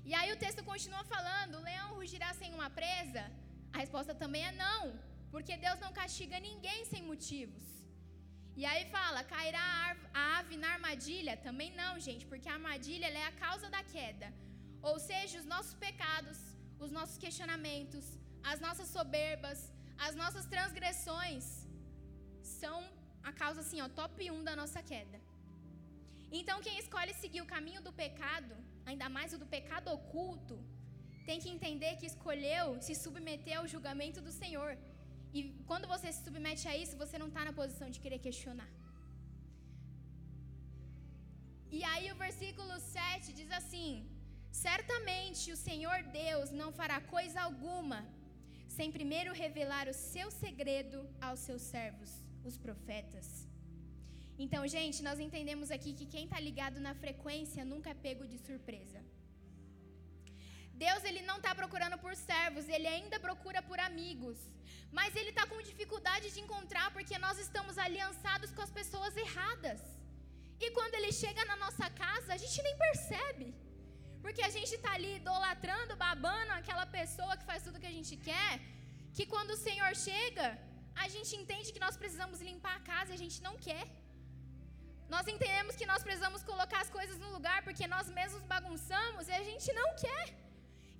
[0.08, 3.24] E aí o texto continua falando: o leão rugirá sem uma presa?
[3.74, 4.82] A resposta também é não,
[5.32, 7.64] porque Deus não castiga ninguém sem motivos.
[8.60, 9.68] E aí fala: cairá
[10.20, 11.36] a ave na armadilha?
[11.48, 14.28] Também não, gente, porque a armadilha é a causa da queda.
[14.90, 16.38] Ou seja, os nossos pecados,
[16.84, 18.06] os nossos questionamentos,
[18.52, 19.60] as nossas soberbas,
[20.06, 21.44] as nossas transgressões
[22.60, 22.78] são
[23.30, 25.18] a causa assim, ó, top 1 da nossa queda.
[26.30, 30.58] Então, quem escolhe seguir o caminho do pecado, ainda mais o do pecado oculto,
[31.28, 34.76] tem que entender que escolheu se submeter ao julgamento do Senhor.
[35.32, 38.70] E quando você se submete a isso, você não está na posição de querer questionar.
[41.70, 43.90] E aí o versículo 7 diz assim:
[44.50, 48.06] Certamente o Senhor Deus não fará coisa alguma
[48.68, 52.10] sem primeiro revelar o seu segredo aos seus servos,
[52.44, 53.45] os profetas.
[54.44, 58.38] Então, gente, nós entendemos aqui que quem está ligado na frequência nunca é pego de
[58.46, 59.00] surpresa.
[60.84, 64.38] Deus ele não está procurando por servos, ele ainda procura por amigos.
[64.98, 69.80] Mas ele está com dificuldade de encontrar porque nós estamos aliançados com as pessoas erradas.
[70.64, 73.46] E quando ele chega na nossa casa, a gente nem percebe.
[74.24, 78.16] Porque a gente está ali idolatrando, babando aquela pessoa que faz tudo que a gente
[78.28, 78.52] quer.
[79.16, 80.46] Que quando o Senhor chega,
[81.04, 83.86] a gente entende que nós precisamos limpar a casa e a gente não quer.
[85.14, 89.34] Nós entendemos que nós precisamos colocar as coisas no lugar porque nós mesmos bagunçamos e
[89.40, 90.26] a gente não quer.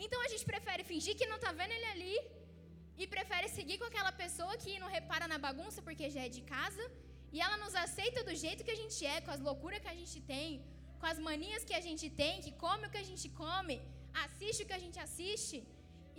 [0.05, 2.17] Então a gente prefere fingir que não está vendo ele ali
[3.03, 6.43] e prefere seguir com aquela pessoa que não repara na bagunça porque já é de
[6.55, 6.85] casa
[7.35, 9.99] e ela nos aceita do jeito que a gente é, com as loucuras que a
[10.01, 10.49] gente tem,
[11.01, 13.77] com as manias que a gente tem, que come o que a gente come,
[14.25, 15.59] assiste o que a gente assiste.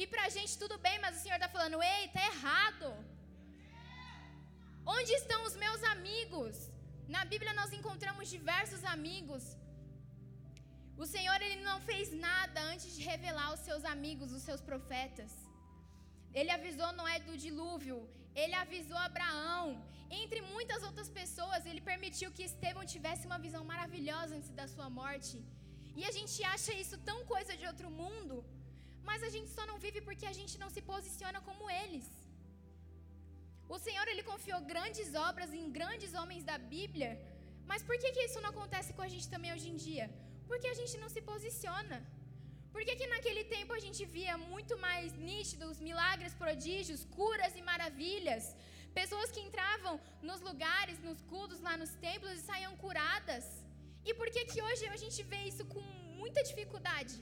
[0.02, 2.90] E pra gente tudo bem, mas o Senhor está falando: ei, tá errado.
[4.98, 6.56] Onde estão os meus amigos?
[7.16, 9.44] Na Bíblia nós encontramos diversos amigos.
[11.04, 15.32] O Senhor ele não fez nada antes de revelar os seus amigos, os seus profetas.
[16.40, 17.98] Ele avisou Noé do dilúvio,
[18.42, 19.68] ele avisou Abraão,
[20.20, 24.90] entre muitas outras pessoas, ele permitiu que Estevão tivesse uma visão maravilhosa antes da sua
[25.00, 25.38] morte.
[26.00, 28.36] E a gente acha isso tão coisa de outro mundo,
[29.10, 32.08] mas a gente só não vive porque a gente não se posiciona como eles.
[33.76, 37.12] O Senhor ele confiou grandes obras em grandes homens da Bíblia,
[37.70, 40.06] mas por que, que isso não acontece com a gente também hoje em dia?
[40.50, 41.98] Porque a gente não se posiciona.
[42.74, 47.64] Por que, que naquele tempo a gente via muito mais nítidos milagres, prodígios, curas e
[47.72, 48.44] maravilhas?
[49.00, 49.96] Pessoas que entravam
[50.30, 53.46] nos lugares, nos cultos, lá nos templos e saíam curadas.
[54.10, 55.84] E por que, que hoje a gente vê isso com
[56.22, 57.18] muita dificuldade?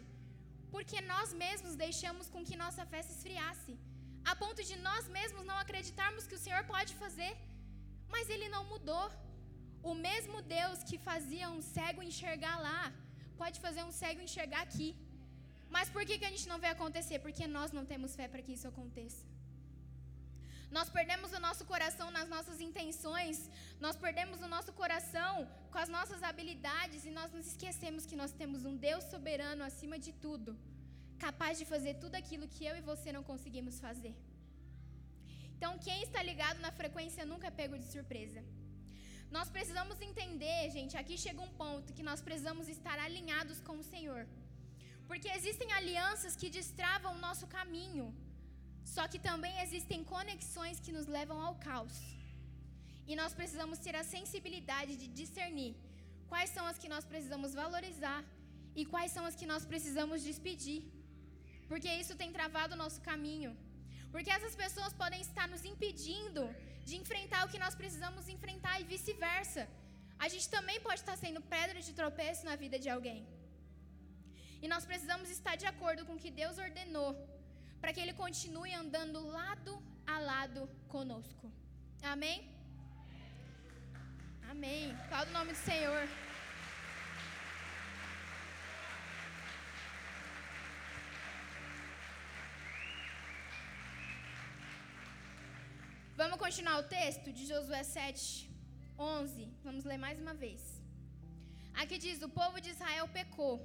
[0.74, 3.74] Porque nós mesmos deixamos com que nossa fé se esfriasse,
[4.32, 7.34] a ponto de nós mesmos não acreditarmos que o Senhor pode fazer.
[8.14, 9.06] Mas Ele não mudou.
[9.92, 12.82] O mesmo Deus que fazia um cego enxergar lá,
[13.42, 14.90] pode fazer um cego enxergar aqui.
[15.76, 17.18] Mas por que, que a gente não vê acontecer?
[17.26, 19.24] Porque nós não temos fé para que isso aconteça.
[20.78, 23.38] Nós perdemos o nosso coração nas nossas intenções,
[23.86, 25.34] nós perdemos o nosso coração
[25.72, 29.98] com as nossas habilidades e nós nos esquecemos que nós temos um Deus soberano acima
[30.06, 30.58] de tudo,
[31.26, 34.14] capaz de fazer tudo aquilo que eu e você não conseguimos fazer.
[35.56, 38.42] Então, quem está ligado na frequência nunca é pego de surpresa.
[39.36, 43.88] Nós precisamos entender, gente, aqui chega um ponto que nós precisamos estar alinhados com o
[43.94, 44.22] Senhor.
[45.10, 48.06] Porque existem alianças que destravam o nosso caminho.
[48.94, 51.98] Só que também existem conexões que nos levam ao caos.
[53.10, 55.74] E nós precisamos ter a sensibilidade de discernir
[56.32, 58.20] quais são as que nós precisamos valorizar
[58.80, 60.82] e quais são as que nós precisamos despedir.
[61.70, 63.52] Porque isso tem travado o nosso caminho.
[64.14, 66.44] Porque essas pessoas podem estar nos impedindo
[66.88, 69.64] de enfrentar o que nós precisamos enfrentar e vice-versa.
[70.26, 73.22] A gente também pode estar sendo pedra de tropeço na vida de alguém.
[74.64, 77.10] E nós precisamos estar de acordo com o que Deus ordenou,
[77.82, 79.74] para que Ele continue andando lado
[80.14, 81.52] a lado conosco.
[82.14, 82.38] Amém?
[84.50, 84.96] Amém.
[85.10, 86.04] Fala o nome do Senhor.
[96.20, 98.50] Vamos continuar o texto de Josué 7,
[98.98, 99.48] 11.
[99.66, 100.62] Vamos ler mais uma vez.
[101.82, 103.56] Aqui diz: O povo de Israel pecou.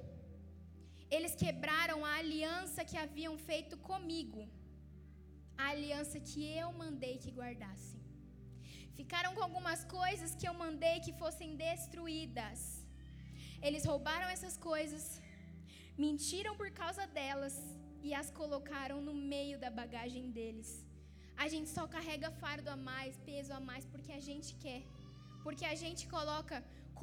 [1.16, 4.42] Eles quebraram a aliança que haviam feito comigo,
[5.62, 8.02] a aliança que eu mandei que guardassem.
[8.98, 12.60] Ficaram com algumas coisas que eu mandei que fossem destruídas.
[13.62, 15.04] Eles roubaram essas coisas,
[16.06, 17.56] mentiram por causa delas
[18.02, 20.89] e as colocaram no meio da bagagem deles.
[21.44, 24.83] A gente só carrega fardo a mais, peso a mais, porque a gente quer.
[25.44, 26.57] Porque a gente coloca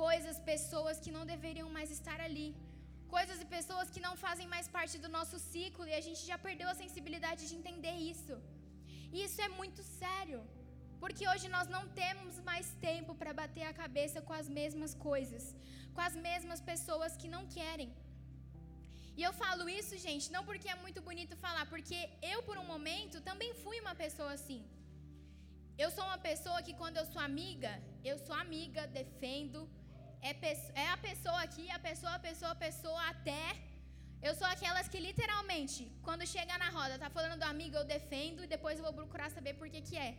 [0.04, 2.50] coisas, pessoas que não deveriam mais estar ali.
[3.15, 6.38] Coisas e pessoas que não fazem mais parte do nosso ciclo e a gente já
[6.47, 8.36] perdeu a sensibilidade de entender isso.
[9.15, 10.41] E isso é muito sério.
[11.02, 15.43] Porque hoje nós não temos mais tempo para bater a cabeça com as mesmas coisas,
[15.95, 17.89] com as mesmas pessoas que não querem.
[19.19, 21.99] E eu falo isso, gente, não porque é muito bonito falar, porque
[22.32, 24.60] eu, por um momento, também fui uma pessoa assim.
[25.84, 27.71] Eu sou uma pessoa que, quando eu sou amiga,
[28.12, 29.60] eu sou amiga, defendo.
[30.30, 30.32] É,
[30.84, 33.43] é a pessoa aqui, a pessoa, a pessoa, a pessoa, até.
[34.27, 38.43] Eu sou aquelas que, literalmente, quando chega na roda, tá falando do amigo, eu defendo
[38.43, 40.12] e depois eu vou procurar saber por que que é.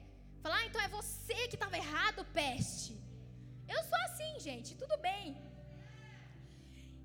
[0.43, 2.93] Falar, ah, então é você que estava errado, peste.
[3.75, 5.27] Eu sou assim, gente, tudo bem.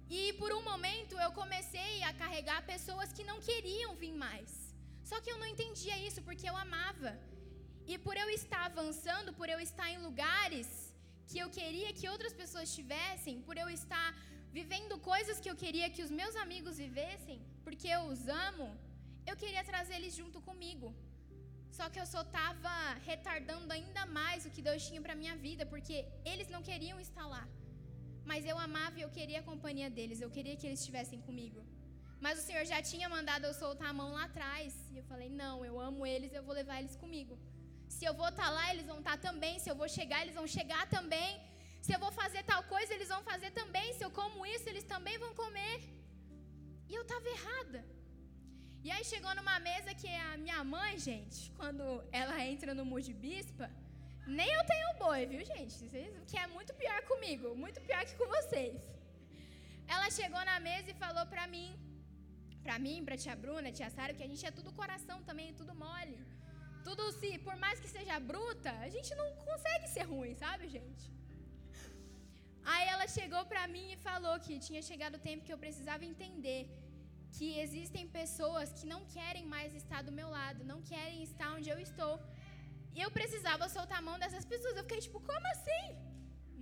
[0.09, 4.49] E por um momento eu comecei a carregar pessoas que não queriam vir mais.
[5.03, 7.11] Só que eu não entendia isso porque eu amava.
[7.85, 10.67] E por eu estar avançando, por eu estar em lugares
[11.29, 14.09] que eu queria que outras pessoas estivessem, por eu estar
[14.57, 18.67] vivendo coisas que eu queria que os meus amigos vivessem, porque eu os amo,
[19.29, 20.87] eu queria trazer eles junto comigo.
[21.77, 22.73] Só que eu só estava
[23.09, 27.25] retardando ainda mais o que Deus tinha para minha vida, porque eles não queriam estar
[27.35, 27.43] lá.
[28.31, 31.61] Mas eu amava e eu queria a companhia deles, eu queria que eles estivessem comigo.
[32.23, 34.67] Mas o Senhor já tinha mandado eu soltar a mão lá atrás.
[34.93, 37.35] E eu falei: não, eu amo eles, eu vou levar eles comigo.
[37.95, 39.55] Se eu vou estar lá, eles vão estar também.
[39.63, 41.31] Se eu vou chegar, eles vão chegar também.
[41.85, 43.87] Se eu vou fazer tal coisa, eles vão fazer também.
[43.97, 45.77] Se eu como isso, eles também vão comer.
[46.89, 47.81] E eu estava errada.
[48.85, 51.83] E aí chegou numa mesa que a minha mãe, gente, quando
[52.21, 53.67] ela entra no Mood Bispa,
[54.25, 55.77] nem eu tenho boi, viu, gente?
[56.27, 58.75] Que é muito pior comigo, muito pior que com vocês.
[59.87, 61.69] Ela chegou na mesa e falou pra mim,
[62.65, 65.75] pra mim, pra tia Bruna, tia Sara, que a gente é tudo coração também, tudo
[65.75, 66.17] mole.
[66.87, 71.05] Tudo se, por mais que seja bruta, a gente não consegue ser ruim, sabe, gente?
[72.71, 76.05] Aí ela chegou pra mim e falou que tinha chegado o tempo que eu precisava
[76.11, 76.61] entender
[77.35, 81.69] que existem pessoas que não querem mais estar do meu lado, não querem estar onde
[81.73, 82.13] eu estou.
[82.95, 84.75] E eu precisava soltar a mão dessas pessoas.
[84.75, 85.85] Eu fiquei tipo, como assim?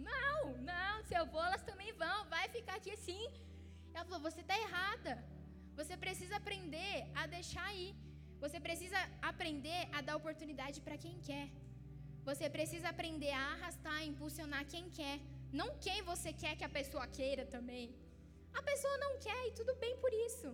[0.09, 0.37] Não,
[0.71, 3.23] não, se eu vou, elas também vão, vai ficar aqui assim.
[3.93, 5.13] Ela falou: você está errada.
[5.79, 7.91] Você precisa aprender a deixar ir.
[8.43, 8.99] Você precisa
[9.31, 11.47] aprender a dar oportunidade para quem quer.
[12.29, 15.17] Você precisa aprender a arrastar, a impulsionar quem quer.
[15.59, 17.85] Não quem você quer que a pessoa queira também.
[18.59, 20.47] A pessoa não quer e tudo bem por isso.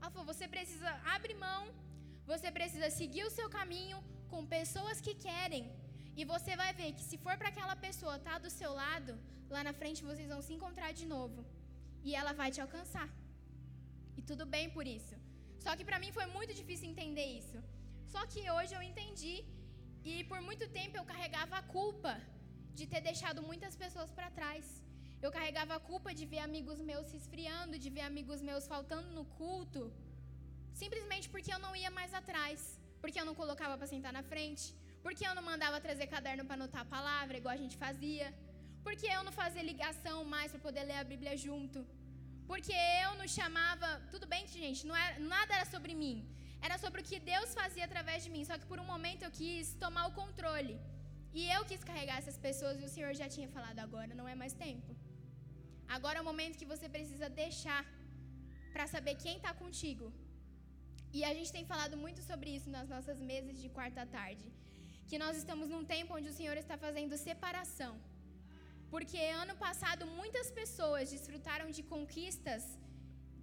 [0.00, 1.62] Ela falou: você precisa abrir mão,
[2.32, 3.98] você precisa seguir o seu caminho
[4.32, 5.64] com pessoas que querem.
[6.20, 9.12] E você vai ver que se for para aquela pessoa estar tá do seu lado,
[9.54, 11.40] lá na frente vocês vão se encontrar de novo.
[12.06, 13.08] E ela vai te alcançar.
[14.18, 15.14] E tudo bem por isso.
[15.64, 17.58] Só que para mim foi muito difícil entender isso.
[18.12, 19.36] Só que hoje eu entendi
[20.10, 22.12] e por muito tempo eu carregava a culpa
[22.78, 24.64] de ter deixado muitas pessoas para trás.
[25.24, 29.08] Eu carregava a culpa de ver amigos meus se esfriando, de ver amigos meus faltando
[29.18, 29.82] no culto,
[30.82, 32.58] simplesmente porque eu não ia mais atrás,
[33.00, 34.64] porque eu não colocava para sentar na frente,
[35.04, 38.26] porque eu não mandava trazer caderno para anotar a palavra, igual a gente fazia,
[38.86, 41.80] porque eu não fazia ligação mais para poder ler a Bíblia junto,
[42.50, 43.88] porque eu não chamava.
[44.14, 46.16] Tudo bem, gente, não era, nada era sobre mim,
[46.66, 49.32] era sobre o que Deus fazia através de mim, só que por um momento eu
[49.40, 50.76] quis tomar o controle.
[51.38, 54.34] E eu quis carregar essas pessoas e o Senhor já tinha falado: agora não é
[54.42, 54.90] mais tempo.
[55.96, 57.82] Agora é o momento que você precisa deixar
[58.72, 60.06] para saber quem está contigo.
[61.16, 64.46] E a gente tem falado muito sobre isso nas nossas mesas de quarta tarde.
[65.08, 67.92] Que nós estamos num tempo onde o Senhor está fazendo separação.
[68.92, 72.62] Porque ano passado muitas pessoas desfrutaram de conquistas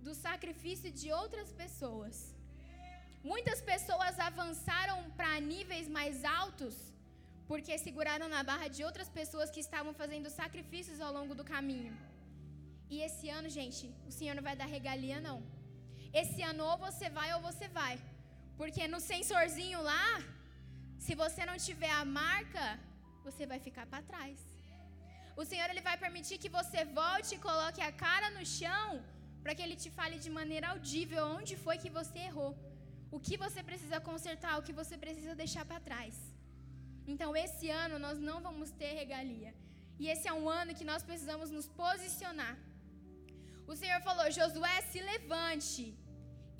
[0.07, 2.15] do sacrifício de outras pessoas.
[3.32, 6.76] Muitas pessoas avançaram para níveis mais altos
[7.49, 11.93] porque seguraram na barra de outras pessoas que estavam fazendo sacrifícios ao longo do caminho.
[12.89, 15.38] E esse ano, gente, o Senhor não vai dar regalia, não.
[16.22, 17.95] Esse ano ou você vai ou você vai.
[18.59, 20.07] Porque no sensorzinho lá,
[21.05, 22.65] se você não tiver a marca,
[23.26, 24.38] você vai ficar para trás.
[25.41, 28.86] O Senhor ele vai permitir que você volte e coloque a cara no chão
[29.43, 32.51] para que ele te fale de maneira audível onde foi que você errou.
[33.15, 36.15] O que você precisa consertar, o que você precisa deixar para trás.
[37.13, 39.51] Então, esse ano nós não vamos ter regalia.
[40.01, 42.55] E esse é um ano que nós precisamos nos posicionar.
[43.72, 45.86] O Senhor falou: Josué, se levante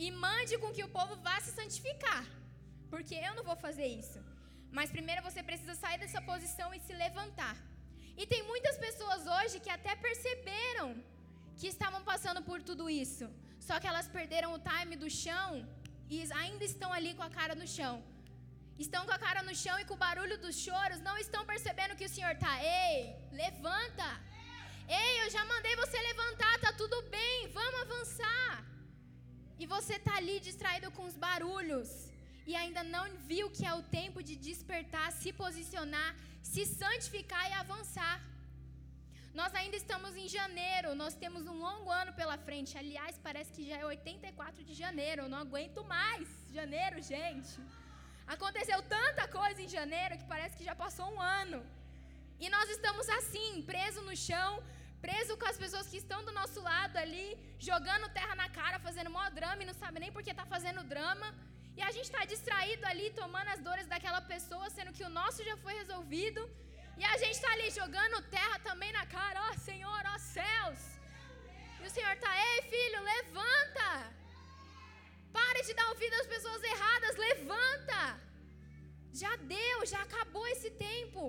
[0.06, 2.24] e mande com que o povo vá se santificar,
[2.91, 4.20] porque eu não vou fazer isso.
[4.78, 7.56] Mas primeiro você precisa sair dessa posição e se levantar.
[8.22, 10.88] E tem muitas pessoas hoje que até perceberam
[11.60, 13.26] que estavam passando por tudo isso,
[13.68, 15.50] só que elas perderam o time do chão
[16.10, 17.95] e ainda estão ali com a cara no chão.
[18.86, 21.95] Estão com a cara no chão e com o barulho dos choros, não estão percebendo
[22.00, 22.54] que o Senhor está.
[22.64, 24.08] Ei, levanta!
[24.88, 28.76] Ei, eu já mandei você levantar, tá tudo bem, vamos avançar.
[29.62, 31.89] E você está ali distraído com os barulhos
[32.49, 36.12] e ainda não viu que é o tempo de despertar, se posicionar,
[36.51, 38.18] se santificar e avançar.
[39.39, 42.78] Nós ainda estamos em janeiro, nós temos um longo ano pela frente.
[42.82, 46.28] Aliás, parece que já é 84 de janeiro, eu não aguento mais
[46.60, 47.58] janeiro, gente.
[48.36, 51.60] Aconteceu tanta coisa em janeiro que parece que já passou um ano.
[52.39, 54.51] E nós estamos assim, presos no chão,
[55.06, 57.28] preso com as pessoas que estão do nosso lado ali,
[57.70, 60.84] jogando terra na cara, fazendo mó drama e não sabe nem por que está fazendo
[60.95, 61.28] drama.
[61.78, 65.43] E a gente está distraído ali, tomando as dores daquela pessoa, sendo que o nosso
[65.50, 66.41] já foi resolvido.
[67.00, 70.20] E a gente está ali jogando terra também na cara, ó oh, Senhor, ó oh,
[70.36, 70.80] céus.
[71.82, 73.89] E o Senhor está, ei filho, levanta.
[75.38, 78.00] Pare de dar ouvido às pessoas erradas, levanta.
[79.22, 81.22] Já deu, já acabou esse tempo.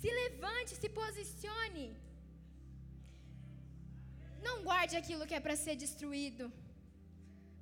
[0.00, 1.86] Se levante, se posicione.
[4.42, 6.52] Não guarde aquilo que é para ser destruído.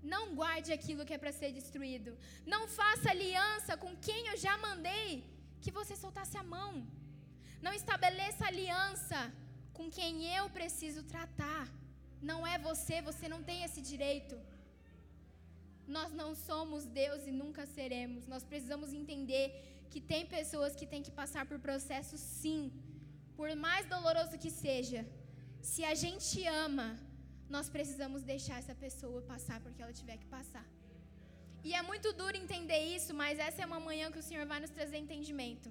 [0.02, 2.10] Não guarde aquilo que é para ser destruído.
[2.46, 5.24] Não faça aliança com quem eu já mandei
[5.62, 6.86] que você soltasse a mão.
[7.62, 9.32] Não estabeleça aliança
[9.76, 11.64] com quem eu preciso tratar.
[12.30, 14.36] Não é você, você não tem esse direito.
[15.86, 18.26] Nós não somos Deus e nunca seremos.
[18.26, 19.46] Nós precisamos entender
[19.90, 22.60] que tem pessoas que têm que passar por processos, sim,
[23.38, 25.00] por mais doloroso que seja.
[25.70, 26.88] Se a gente ama,
[27.54, 30.66] nós precisamos deixar essa pessoa passar porque ela tiver que passar.
[31.66, 34.58] E é muito duro entender isso, mas essa é uma manhã que o Senhor vai
[34.64, 35.70] nos trazer entendimento.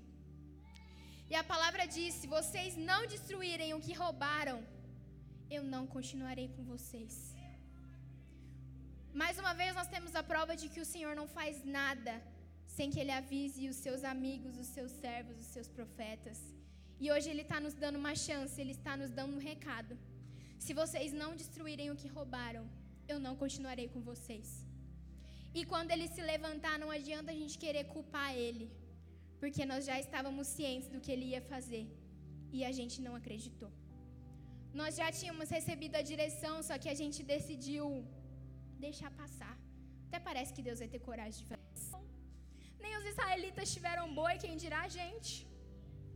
[1.32, 4.58] E a palavra diz: se vocês não destruírem o que roubaram,
[5.58, 7.14] eu não continuarei com vocês.
[9.22, 12.16] Mais uma vez, nós temos a prova de que o Senhor não faz nada
[12.78, 16.40] sem que Ele avise os seus amigos, os seus servos, os seus profetas.
[17.00, 19.96] E hoje Ele está nos dando uma chance, Ele está nos dando um recado.
[20.66, 22.64] Se vocês não destruírem o que roubaram,
[23.12, 24.48] eu não continuarei com vocês.
[25.60, 28.66] E quando ele se levantar, não adianta a gente querer culpar ele,
[29.42, 31.86] porque nós já estávamos cientes do que ele ia fazer
[32.58, 33.72] e a gente não acreditou.
[34.82, 37.86] Nós já tínhamos recebido a direção, só que a gente decidiu
[38.88, 39.56] deixar passar.
[40.08, 42.00] Até parece que Deus vai ter coragem de fazer isso.
[42.84, 45.32] Nem os israelitas tiveram boi, quem dirá a gente?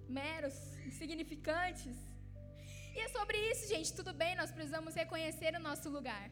[0.10, 0.56] Meros,
[0.86, 1.96] insignificantes.
[2.96, 3.94] E é sobre isso, gente.
[3.94, 6.30] Tudo bem, nós precisamos reconhecer o nosso lugar.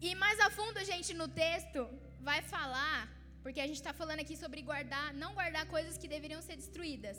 [0.00, 1.80] E mais a fundo, gente, no texto,
[2.20, 3.00] vai falar,
[3.42, 7.18] porque a gente está falando aqui sobre guardar, não guardar coisas que deveriam ser destruídas.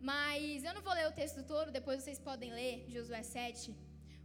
[0.00, 3.74] Mas eu não vou ler o texto todo, depois vocês podem ler, Josué 7.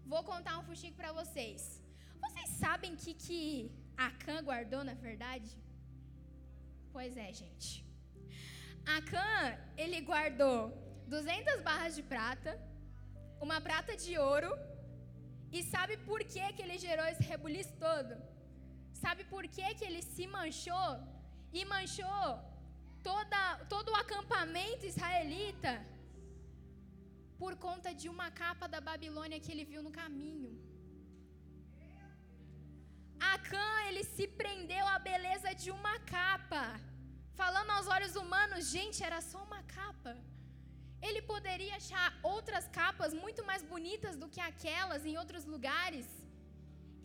[0.05, 1.81] Vou contar um fuxico para vocês.
[2.25, 5.49] Vocês sabem o que, que Acã guardou, na verdade?
[6.91, 7.86] Pois é, gente.
[8.95, 9.35] Acã,
[9.83, 10.59] ele guardou
[11.07, 12.51] 200 barras de prata,
[13.45, 14.51] uma prata de ouro,
[15.51, 18.13] e sabe por que, que ele gerou esse rebuliço todo?
[19.03, 20.89] Sabe por que, que ele se manchou?
[21.57, 22.27] E manchou
[23.09, 23.41] toda,
[23.73, 25.73] todo o acampamento israelita
[27.41, 30.51] por conta de uma capa da Babilônia que ele viu no caminho.
[33.33, 36.63] Acã, ele se prendeu à beleza de uma capa.
[37.41, 40.13] Falando aos olhos humanos, gente, era só uma capa.
[41.07, 46.07] Ele poderia achar outras capas muito mais bonitas do que aquelas em outros lugares.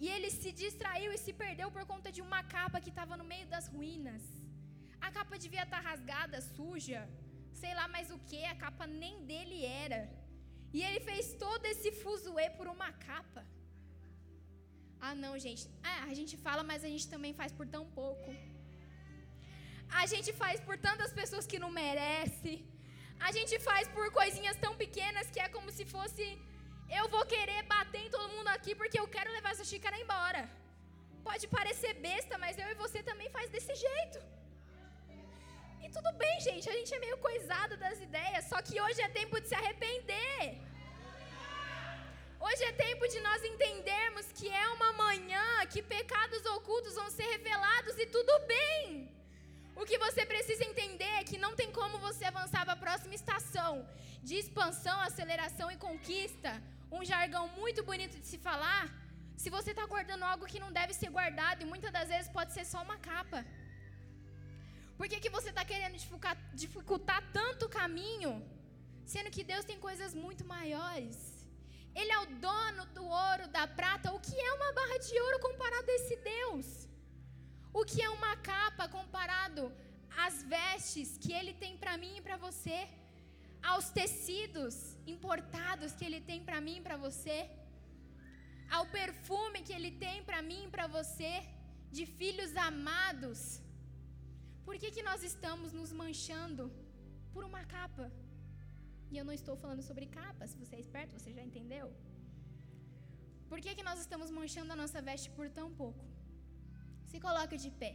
[0.02, 3.26] E ele se distraiu e se perdeu por conta de uma capa que estava no
[3.32, 4.22] meio das ruínas.
[5.06, 7.02] A capa devia estar tá rasgada, suja,
[7.62, 10.00] sei lá mais o que, a capa nem dele era.
[10.76, 13.44] E ele fez todo esse fuzuê por uma capa.
[15.06, 15.64] Ah, não, gente.
[15.90, 18.30] Ah, a gente fala, mas a gente também faz por tão pouco.
[20.01, 22.53] A gente faz por tantas pessoas que não merece.
[23.28, 26.24] A gente faz por coisinhas tão pequenas que é como se fosse
[26.99, 30.43] eu vou querer bater em todo mundo aqui porque eu quero levar essa xícara embora.
[31.28, 34.18] Pode parecer besta, mas eu e você também faz desse jeito.
[35.84, 39.09] E tudo bem, gente, a gente é meio coisado das ideias, só que hoje é
[39.20, 40.43] tempo de se arrepender.
[42.47, 47.28] Hoje é tempo de nós entendermos que é uma manhã que pecados ocultos vão ser
[47.36, 48.86] revelados e tudo bem.
[49.82, 53.14] O que você precisa entender é que não tem como você avançar para a próxima
[53.16, 53.72] estação
[54.26, 56.50] de expansão, aceleração e conquista,
[56.96, 58.84] um jargão muito bonito de se falar,
[59.42, 62.52] se você está guardando algo que não deve ser guardado e muitas das vezes pode
[62.56, 63.40] ser só uma capa.
[64.96, 65.96] Por que, que você está querendo
[66.54, 68.32] dificultar, tanto o caminho,
[69.04, 71.18] sendo que Deus tem coisas muito maiores?
[71.92, 74.14] Ele é o dono do ouro, da prata.
[74.14, 76.91] O que é uma barra de ouro comparado a esse Deus?
[77.80, 79.62] O que é uma capa comparado
[80.24, 82.78] às vestes que Ele tem para mim e para você?
[83.70, 84.74] Aos tecidos
[85.14, 87.38] importados que Ele tem para mim e para você?
[88.76, 91.32] Ao perfume que Ele tem para mim e para você?
[91.96, 93.40] De filhos amados?
[94.66, 96.64] Por que, que nós estamos nos manchando
[97.34, 98.06] por uma capa?
[99.10, 101.86] E eu não estou falando sobre capa, se você é esperto, você já entendeu?
[103.50, 106.11] Por que, que nós estamos manchando a nossa veste por tão pouco?
[107.12, 107.90] Se coloque de pé.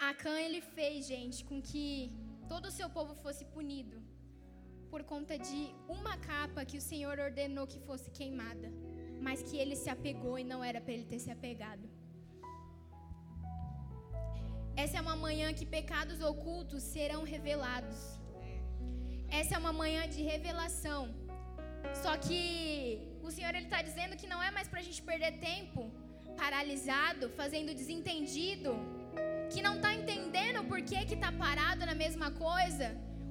[0.00, 2.10] Acã ele fez, gente, com que
[2.48, 4.02] todo o seu povo fosse punido
[4.90, 8.72] por conta de uma capa que o Senhor ordenou que fosse queimada,
[9.20, 11.97] mas que ele se apegou e não era para ele ter se apegado.
[14.82, 17.98] Essa é uma manhã que pecados ocultos serão revelados.
[19.38, 21.00] Essa é uma manhã de revelação.
[22.02, 22.38] Só que
[23.26, 25.82] o Senhor ele está dizendo que não é mais para a gente perder tempo
[26.42, 28.72] paralisado, fazendo desentendido,
[29.52, 32.88] que não está entendendo por que que está parado na mesma coisa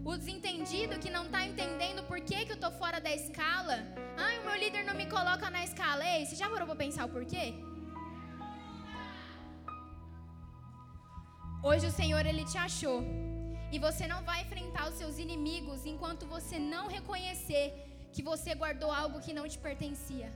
[0.10, 3.78] o desentendido que não está entendendo por que, que eu estou fora da escala.
[4.26, 6.02] Ai, o meu líder não me coloca na escala.
[6.14, 7.45] Ei, você já parou para pensar o porquê?
[11.68, 12.97] Hoje o Senhor ele te achou.
[13.76, 17.65] E você não vai enfrentar os seus inimigos enquanto você não reconhecer
[18.13, 20.30] que você guardou algo que não te pertencia.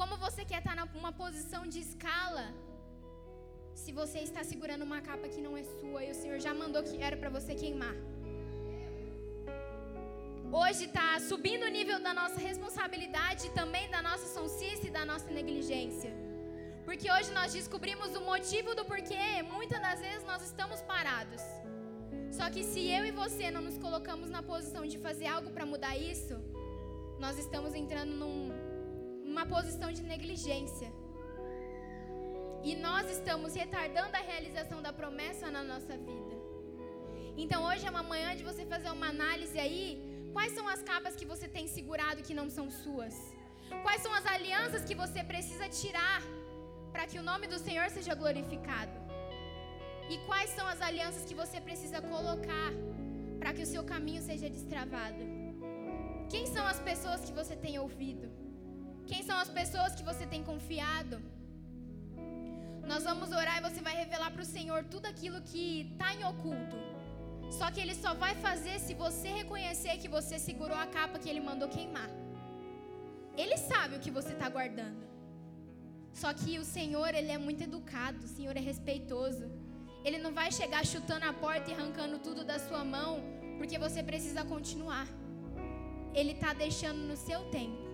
[0.00, 2.44] Como você quer estar numa posição de escala
[3.82, 6.84] se você está segurando uma capa que não é sua e o Senhor já mandou
[6.88, 7.96] que era para você queimar?
[10.60, 15.30] hoje está subindo o nível da nossa responsabilidade também da nossa sonsice e da nossa
[15.38, 16.29] negligência.
[16.90, 19.26] Porque hoje nós descobrimos o motivo do porquê
[19.56, 21.42] muitas das vezes nós estamos parados.
[22.36, 25.64] Só que se eu e você não nos colocamos na posição de fazer algo para
[25.72, 26.34] mudar isso,
[27.24, 28.38] nós estamos entrando num,
[29.24, 30.90] numa posição de negligência.
[32.68, 36.34] E nós estamos retardando a realização da promessa na nossa vida.
[37.36, 39.84] Então hoje é uma manhã de você fazer uma análise aí
[40.32, 43.14] Quais são as capas que você tem segurado que não são suas?
[43.84, 46.20] Quais são as alianças que você precisa tirar
[46.92, 48.96] para que o nome do Senhor seja glorificado?
[50.12, 52.70] E quais são as alianças que você precisa colocar
[53.40, 55.22] para que o seu caminho seja destravado?
[56.32, 58.28] Quem são as pessoas que você tem ouvido?
[59.10, 61.18] Quem são as pessoas que você tem confiado?
[62.92, 66.24] Nós vamos orar e você vai revelar para o Senhor tudo aquilo que está em
[66.32, 66.78] oculto
[67.58, 71.28] só que ele só vai fazer se você reconhecer que você segurou a capa que
[71.28, 72.10] ele mandou queimar.
[73.36, 75.09] Ele sabe o que você está guardando.
[76.12, 79.50] Só que o Senhor, ele é muito educado, o Senhor é respeitoso.
[80.04, 83.22] Ele não vai chegar chutando a porta e arrancando tudo da sua mão,
[83.58, 85.06] porque você precisa continuar.
[86.14, 87.90] Ele está deixando no seu tempo.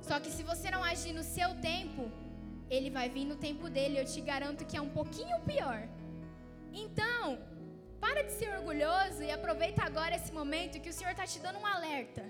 [0.00, 2.10] Só que se você não agir no seu tempo,
[2.70, 4.00] ele vai vir no tempo dele.
[4.00, 5.88] Eu te garanto que é um pouquinho pior.
[6.72, 7.38] Então,
[8.00, 11.58] para de ser orgulhoso e aproveita agora esse momento que o Senhor está te dando
[11.58, 12.22] um alerta.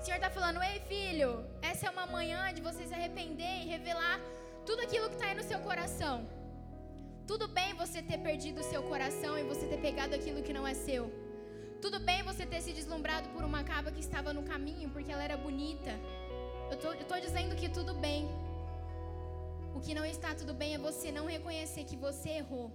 [0.00, 1.30] O Senhor está falando: Ei, filho,
[1.60, 4.18] essa é uma manhã de você se arrepender e revelar
[4.64, 6.26] tudo aquilo que está aí no seu coração.
[7.30, 10.66] Tudo bem você ter perdido o seu coração e você ter pegado aquilo que não
[10.66, 11.04] é seu.
[11.82, 15.22] Tudo bem você ter se deslumbrado por uma capa que estava no caminho porque ela
[15.22, 15.92] era bonita.
[16.70, 18.26] Eu estou dizendo que tudo bem.
[19.74, 22.72] O que não está tudo bem é você não reconhecer que você errou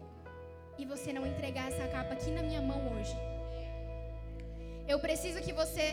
[0.77, 3.17] e você não entregar essa capa aqui na minha mão hoje.
[4.87, 5.85] Eu preciso que você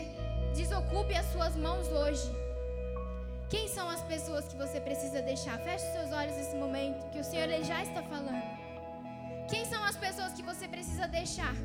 [0.53, 2.27] desocupe as suas mãos hoje.
[3.49, 5.57] Quem são as pessoas que você precisa deixar?
[5.59, 8.43] Feche seus olhos nesse momento, que o Senhor ele já está falando.
[9.51, 11.55] Quem são as pessoas que você precisa deixar?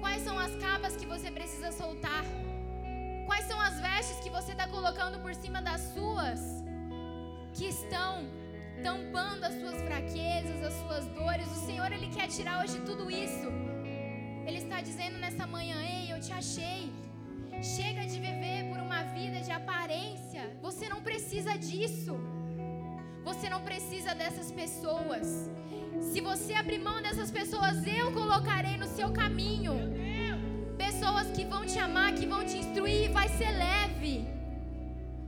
[0.00, 2.24] Quais são as capas que você precisa soltar?
[3.26, 6.40] Quais são as vestes que você está colocando por cima das suas?
[7.54, 8.12] Que estão
[8.82, 11.46] tampando as suas fraquezas, as suas dores.
[11.56, 13.48] O Senhor, Ele quer tirar hoje tudo isso.
[14.46, 16.99] Ele está dizendo nessa manhã: Ei, eu te achei.
[17.62, 20.50] Chega de viver por uma vida de aparência.
[20.62, 22.18] Você não precisa disso.
[23.22, 25.50] Você não precisa dessas pessoas.
[26.00, 29.74] Se você abrir mão dessas pessoas, eu colocarei no seu caminho.
[30.78, 34.26] Pessoas que vão te amar, que vão te instruir, vai ser leve.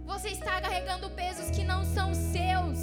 [0.07, 2.78] Você está carregando pesos que não são seus.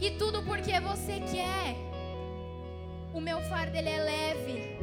[0.00, 1.76] E tudo porque você quer.
[3.12, 4.75] O meu fardo ele é leve.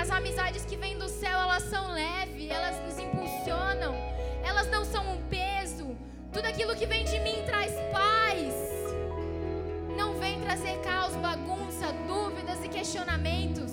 [0.00, 3.94] As amizades que vêm do céu, elas são leves, elas nos impulsionam.
[4.42, 5.94] Elas não são um peso.
[6.32, 8.54] Tudo aquilo que vem de mim traz paz.
[9.94, 13.72] Não vem trazer caos, bagunça, dúvidas e questionamentos.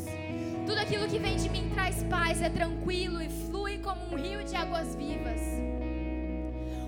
[0.66, 4.44] Tudo aquilo que vem de mim traz paz, é tranquilo e flui como um rio
[4.44, 5.40] de águas vivas.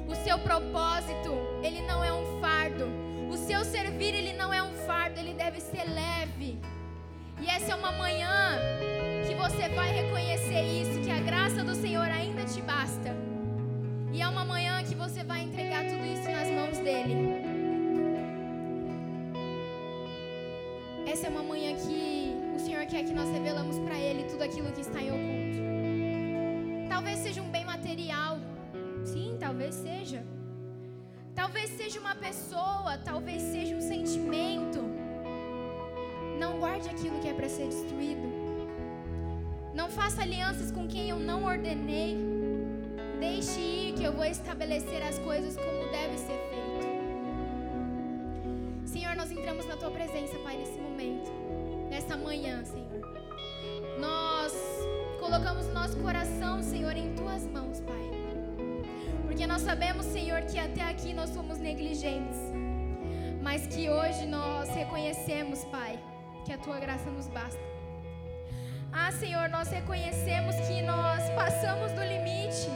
[0.06, 1.32] O seu propósito,
[1.64, 2.90] ele não é um fardo.
[3.32, 6.60] O seu servir, ele não é um fardo, ele deve ser leve.
[7.42, 8.60] E essa é uma manhã
[9.28, 13.16] que você vai reconhecer isso, que a graça do Senhor ainda te basta.
[14.12, 17.16] E é uma manhã que você vai entregar tudo isso nas mãos dele.
[21.06, 24.72] Essa é uma manhã que o Senhor quer que nós revelamos para ele tudo aquilo
[24.72, 25.60] que está em oculto.
[26.88, 28.38] Talvez seja um bem material.
[29.04, 30.24] Sim, talvez seja.
[31.34, 34.80] Talvez seja uma pessoa, talvez seja um sentimento.
[36.40, 38.39] Não guarde aquilo que é para ser destruído.
[39.80, 42.18] Não faça alianças com quem eu não ordenei.
[43.18, 46.86] Deixe ir que eu vou estabelecer as coisas como deve ser feito.
[48.86, 51.32] Senhor, nós entramos na tua presença, Pai, nesse momento,
[51.90, 53.00] nessa manhã, Senhor.
[54.02, 54.54] Nós
[55.18, 58.12] colocamos o nosso coração, Senhor, em tuas mãos, Pai.
[59.26, 62.38] Porque nós sabemos, Senhor, que até aqui nós fomos negligentes.
[63.42, 65.98] Mas que hoje nós reconhecemos, Pai,
[66.44, 67.69] que a tua graça nos basta.
[68.92, 72.70] Ah, Senhor, nós reconhecemos que nós passamos do limite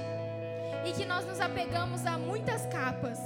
[0.85, 3.19] e que nós nos apegamos a muitas capas.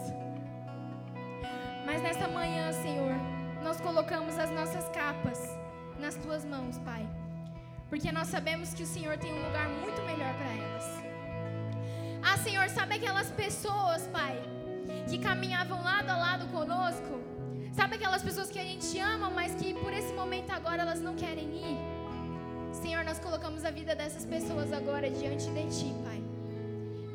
[1.86, 3.14] Mas nesta manhã, Senhor,
[3.62, 5.40] nós colocamos as nossas capas
[6.00, 7.06] nas tuas mãos, Pai.
[7.90, 11.04] Porque nós sabemos que o Senhor tem um lugar muito melhor para elas.
[12.24, 14.42] Ah, Senhor, sabe aquelas pessoas, Pai,
[15.10, 17.22] que caminhavam lado a lado conosco?
[17.74, 21.16] Sabe aquelas pessoas que a gente ama, mas que por esse momento agora elas não
[21.16, 21.97] querem ir?
[22.82, 26.22] Senhor, nós colocamos a vida dessas pessoas agora diante de Ti, Pai.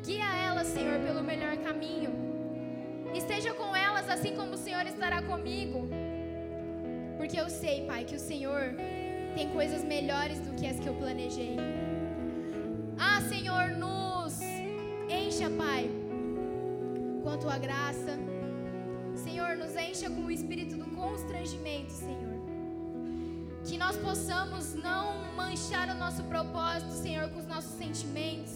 [0.05, 2.11] Guia elas, Senhor, pelo melhor caminho.
[3.15, 5.87] Esteja com elas assim como o Senhor estará comigo.
[7.17, 8.75] Porque eu sei, Pai, que o Senhor
[9.35, 11.55] tem coisas melhores do que as que eu planejei.
[12.99, 14.37] Ah, Senhor, nos
[15.09, 15.89] encha, Pai,
[17.23, 18.19] com a tua graça.
[19.15, 22.42] Senhor, nos encha com o espírito do constrangimento, Senhor.
[23.65, 28.53] Que nós possamos não manchar o nosso propósito, Senhor, com os nossos sentimentos,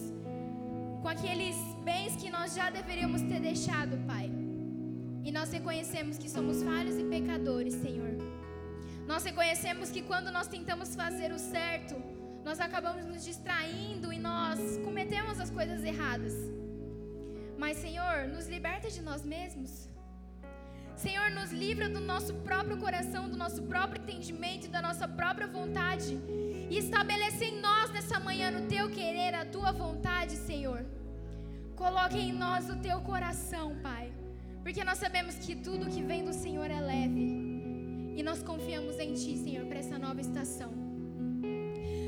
[1.02, 4.30] com aqueles bens que nós já deveríamos ter deixado, Pai.
[5.24, 8.14] E nós reconhecemos que somos falhos e pecadores, Senhor.
[9.06, 11.96] Nós reconhecemos que quando nós tentamos fazer o certo,
[12.44, 16.34] nós acabamos nos distraindo e nós cometemos as coisas erradas.
[17.58, 19.90] Mas, Senhor, nos liberta de nós mesmos.
[20.98, 26.20] Senhor, nos livra do nosso próprio coração, do nosso próprio entendimento da nossa própria vontade.
[26.72, 30.84] E estabelece em nós nessa manhã o teu querer, a tua vontade, Senhor.
[31.76, 34.12] Coloque em nós o teu coração, Pai.
[34.64, 37.26] Porque nós sabemos que tudo que vem do Senhor é leve.
[38.18, 40.72] E nós confiamos em Ti, Senhor, para essa nova estação.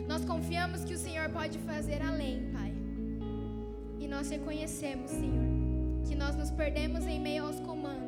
[0.07, 2.73] Nós confiamos que o Senhor pode fazer além, Pai.
[3.99, 5.47] E nós reconhecemos, Senhor,
[6.07, 7.98] que nós nos perdemos em meio aos comandos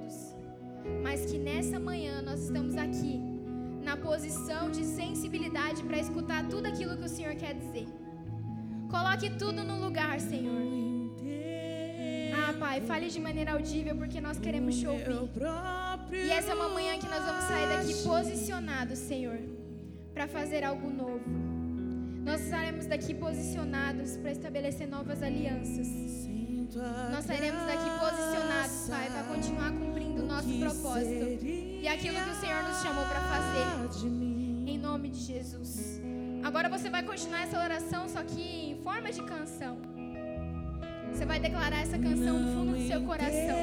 [1.04, 3.20] mas que nessa manhã nós estamos aqui
[3.84, 7.88] na posição de sensibilidade para escutar tudo aquilo que o Senhor quer dizer.
[8.90, 10.62] Coloque tudo no lugar, Senhor.
[12.34, 15.06] Ah, Pai, fale de maneira audível porque nós queremos te ouvir.
[16.12, 19.40] E essa é uma manhã que nós vamos sair daqui posicionados, Senhor,
[20.14, 21.24] para fazer algo novo.
[22.24, 25.88] Nós sairemos daqui posicionados para estabelecer novas alianças.
[27.12, 29.91] Nós sairemos daqui posicionados, Pai, para continuar o
[30.32, 34.06] nosso propósito e aquilo que o Senhor nos chamou para fazer.
[34.06, 36.02] Em nome de Jesus.
[36.42, 39.78] Agora você vai continuar essa oração, só que em forma de canção.
[41.12, 43.58] Você vai declarar essa canção no fundo do seu coração.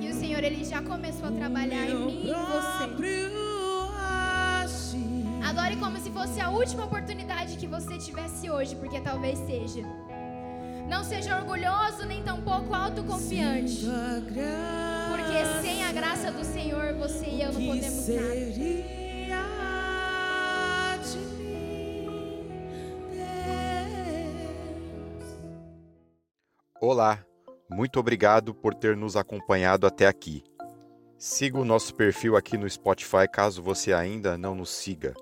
[0.00, 2.88] E o Senhor, Ele já começou a trabalhar em mim e em você.
[5.46, 9.82] Adore como se fosse a última oportunidade que você tivesse hoje, porque talvez seja.
[10.88, 13.84] Não seja orgulhoso nem tampouco autoconfiante.
[15.28, 18.28] Porque sem a graça do Senhor, você e eu não podemos nada.
[26.80, 27.22] Olá,
[27.68, 30.42] muito obrigado por ter nos acompanhado até aqui.
[31.18, 35.12] Siga o nosso perfil aqui no Spotify caso você ainda não nos siga.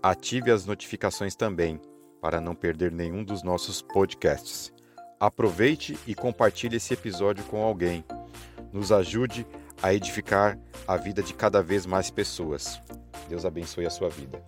[0.00, 1.80] Ative as notificações também
[2.20, 4.72] para não perder nenhum dos nossos podcasts.
[5.18, 8.04] Aproveite e compartilhe esse episódio com alguém.
[8.74, 9.46] Nos ajude
[9.80, 12.80] a edificar a vida de cada vez mais pessoas.
[13.28, 14.42] Deus abençoe a sua vida.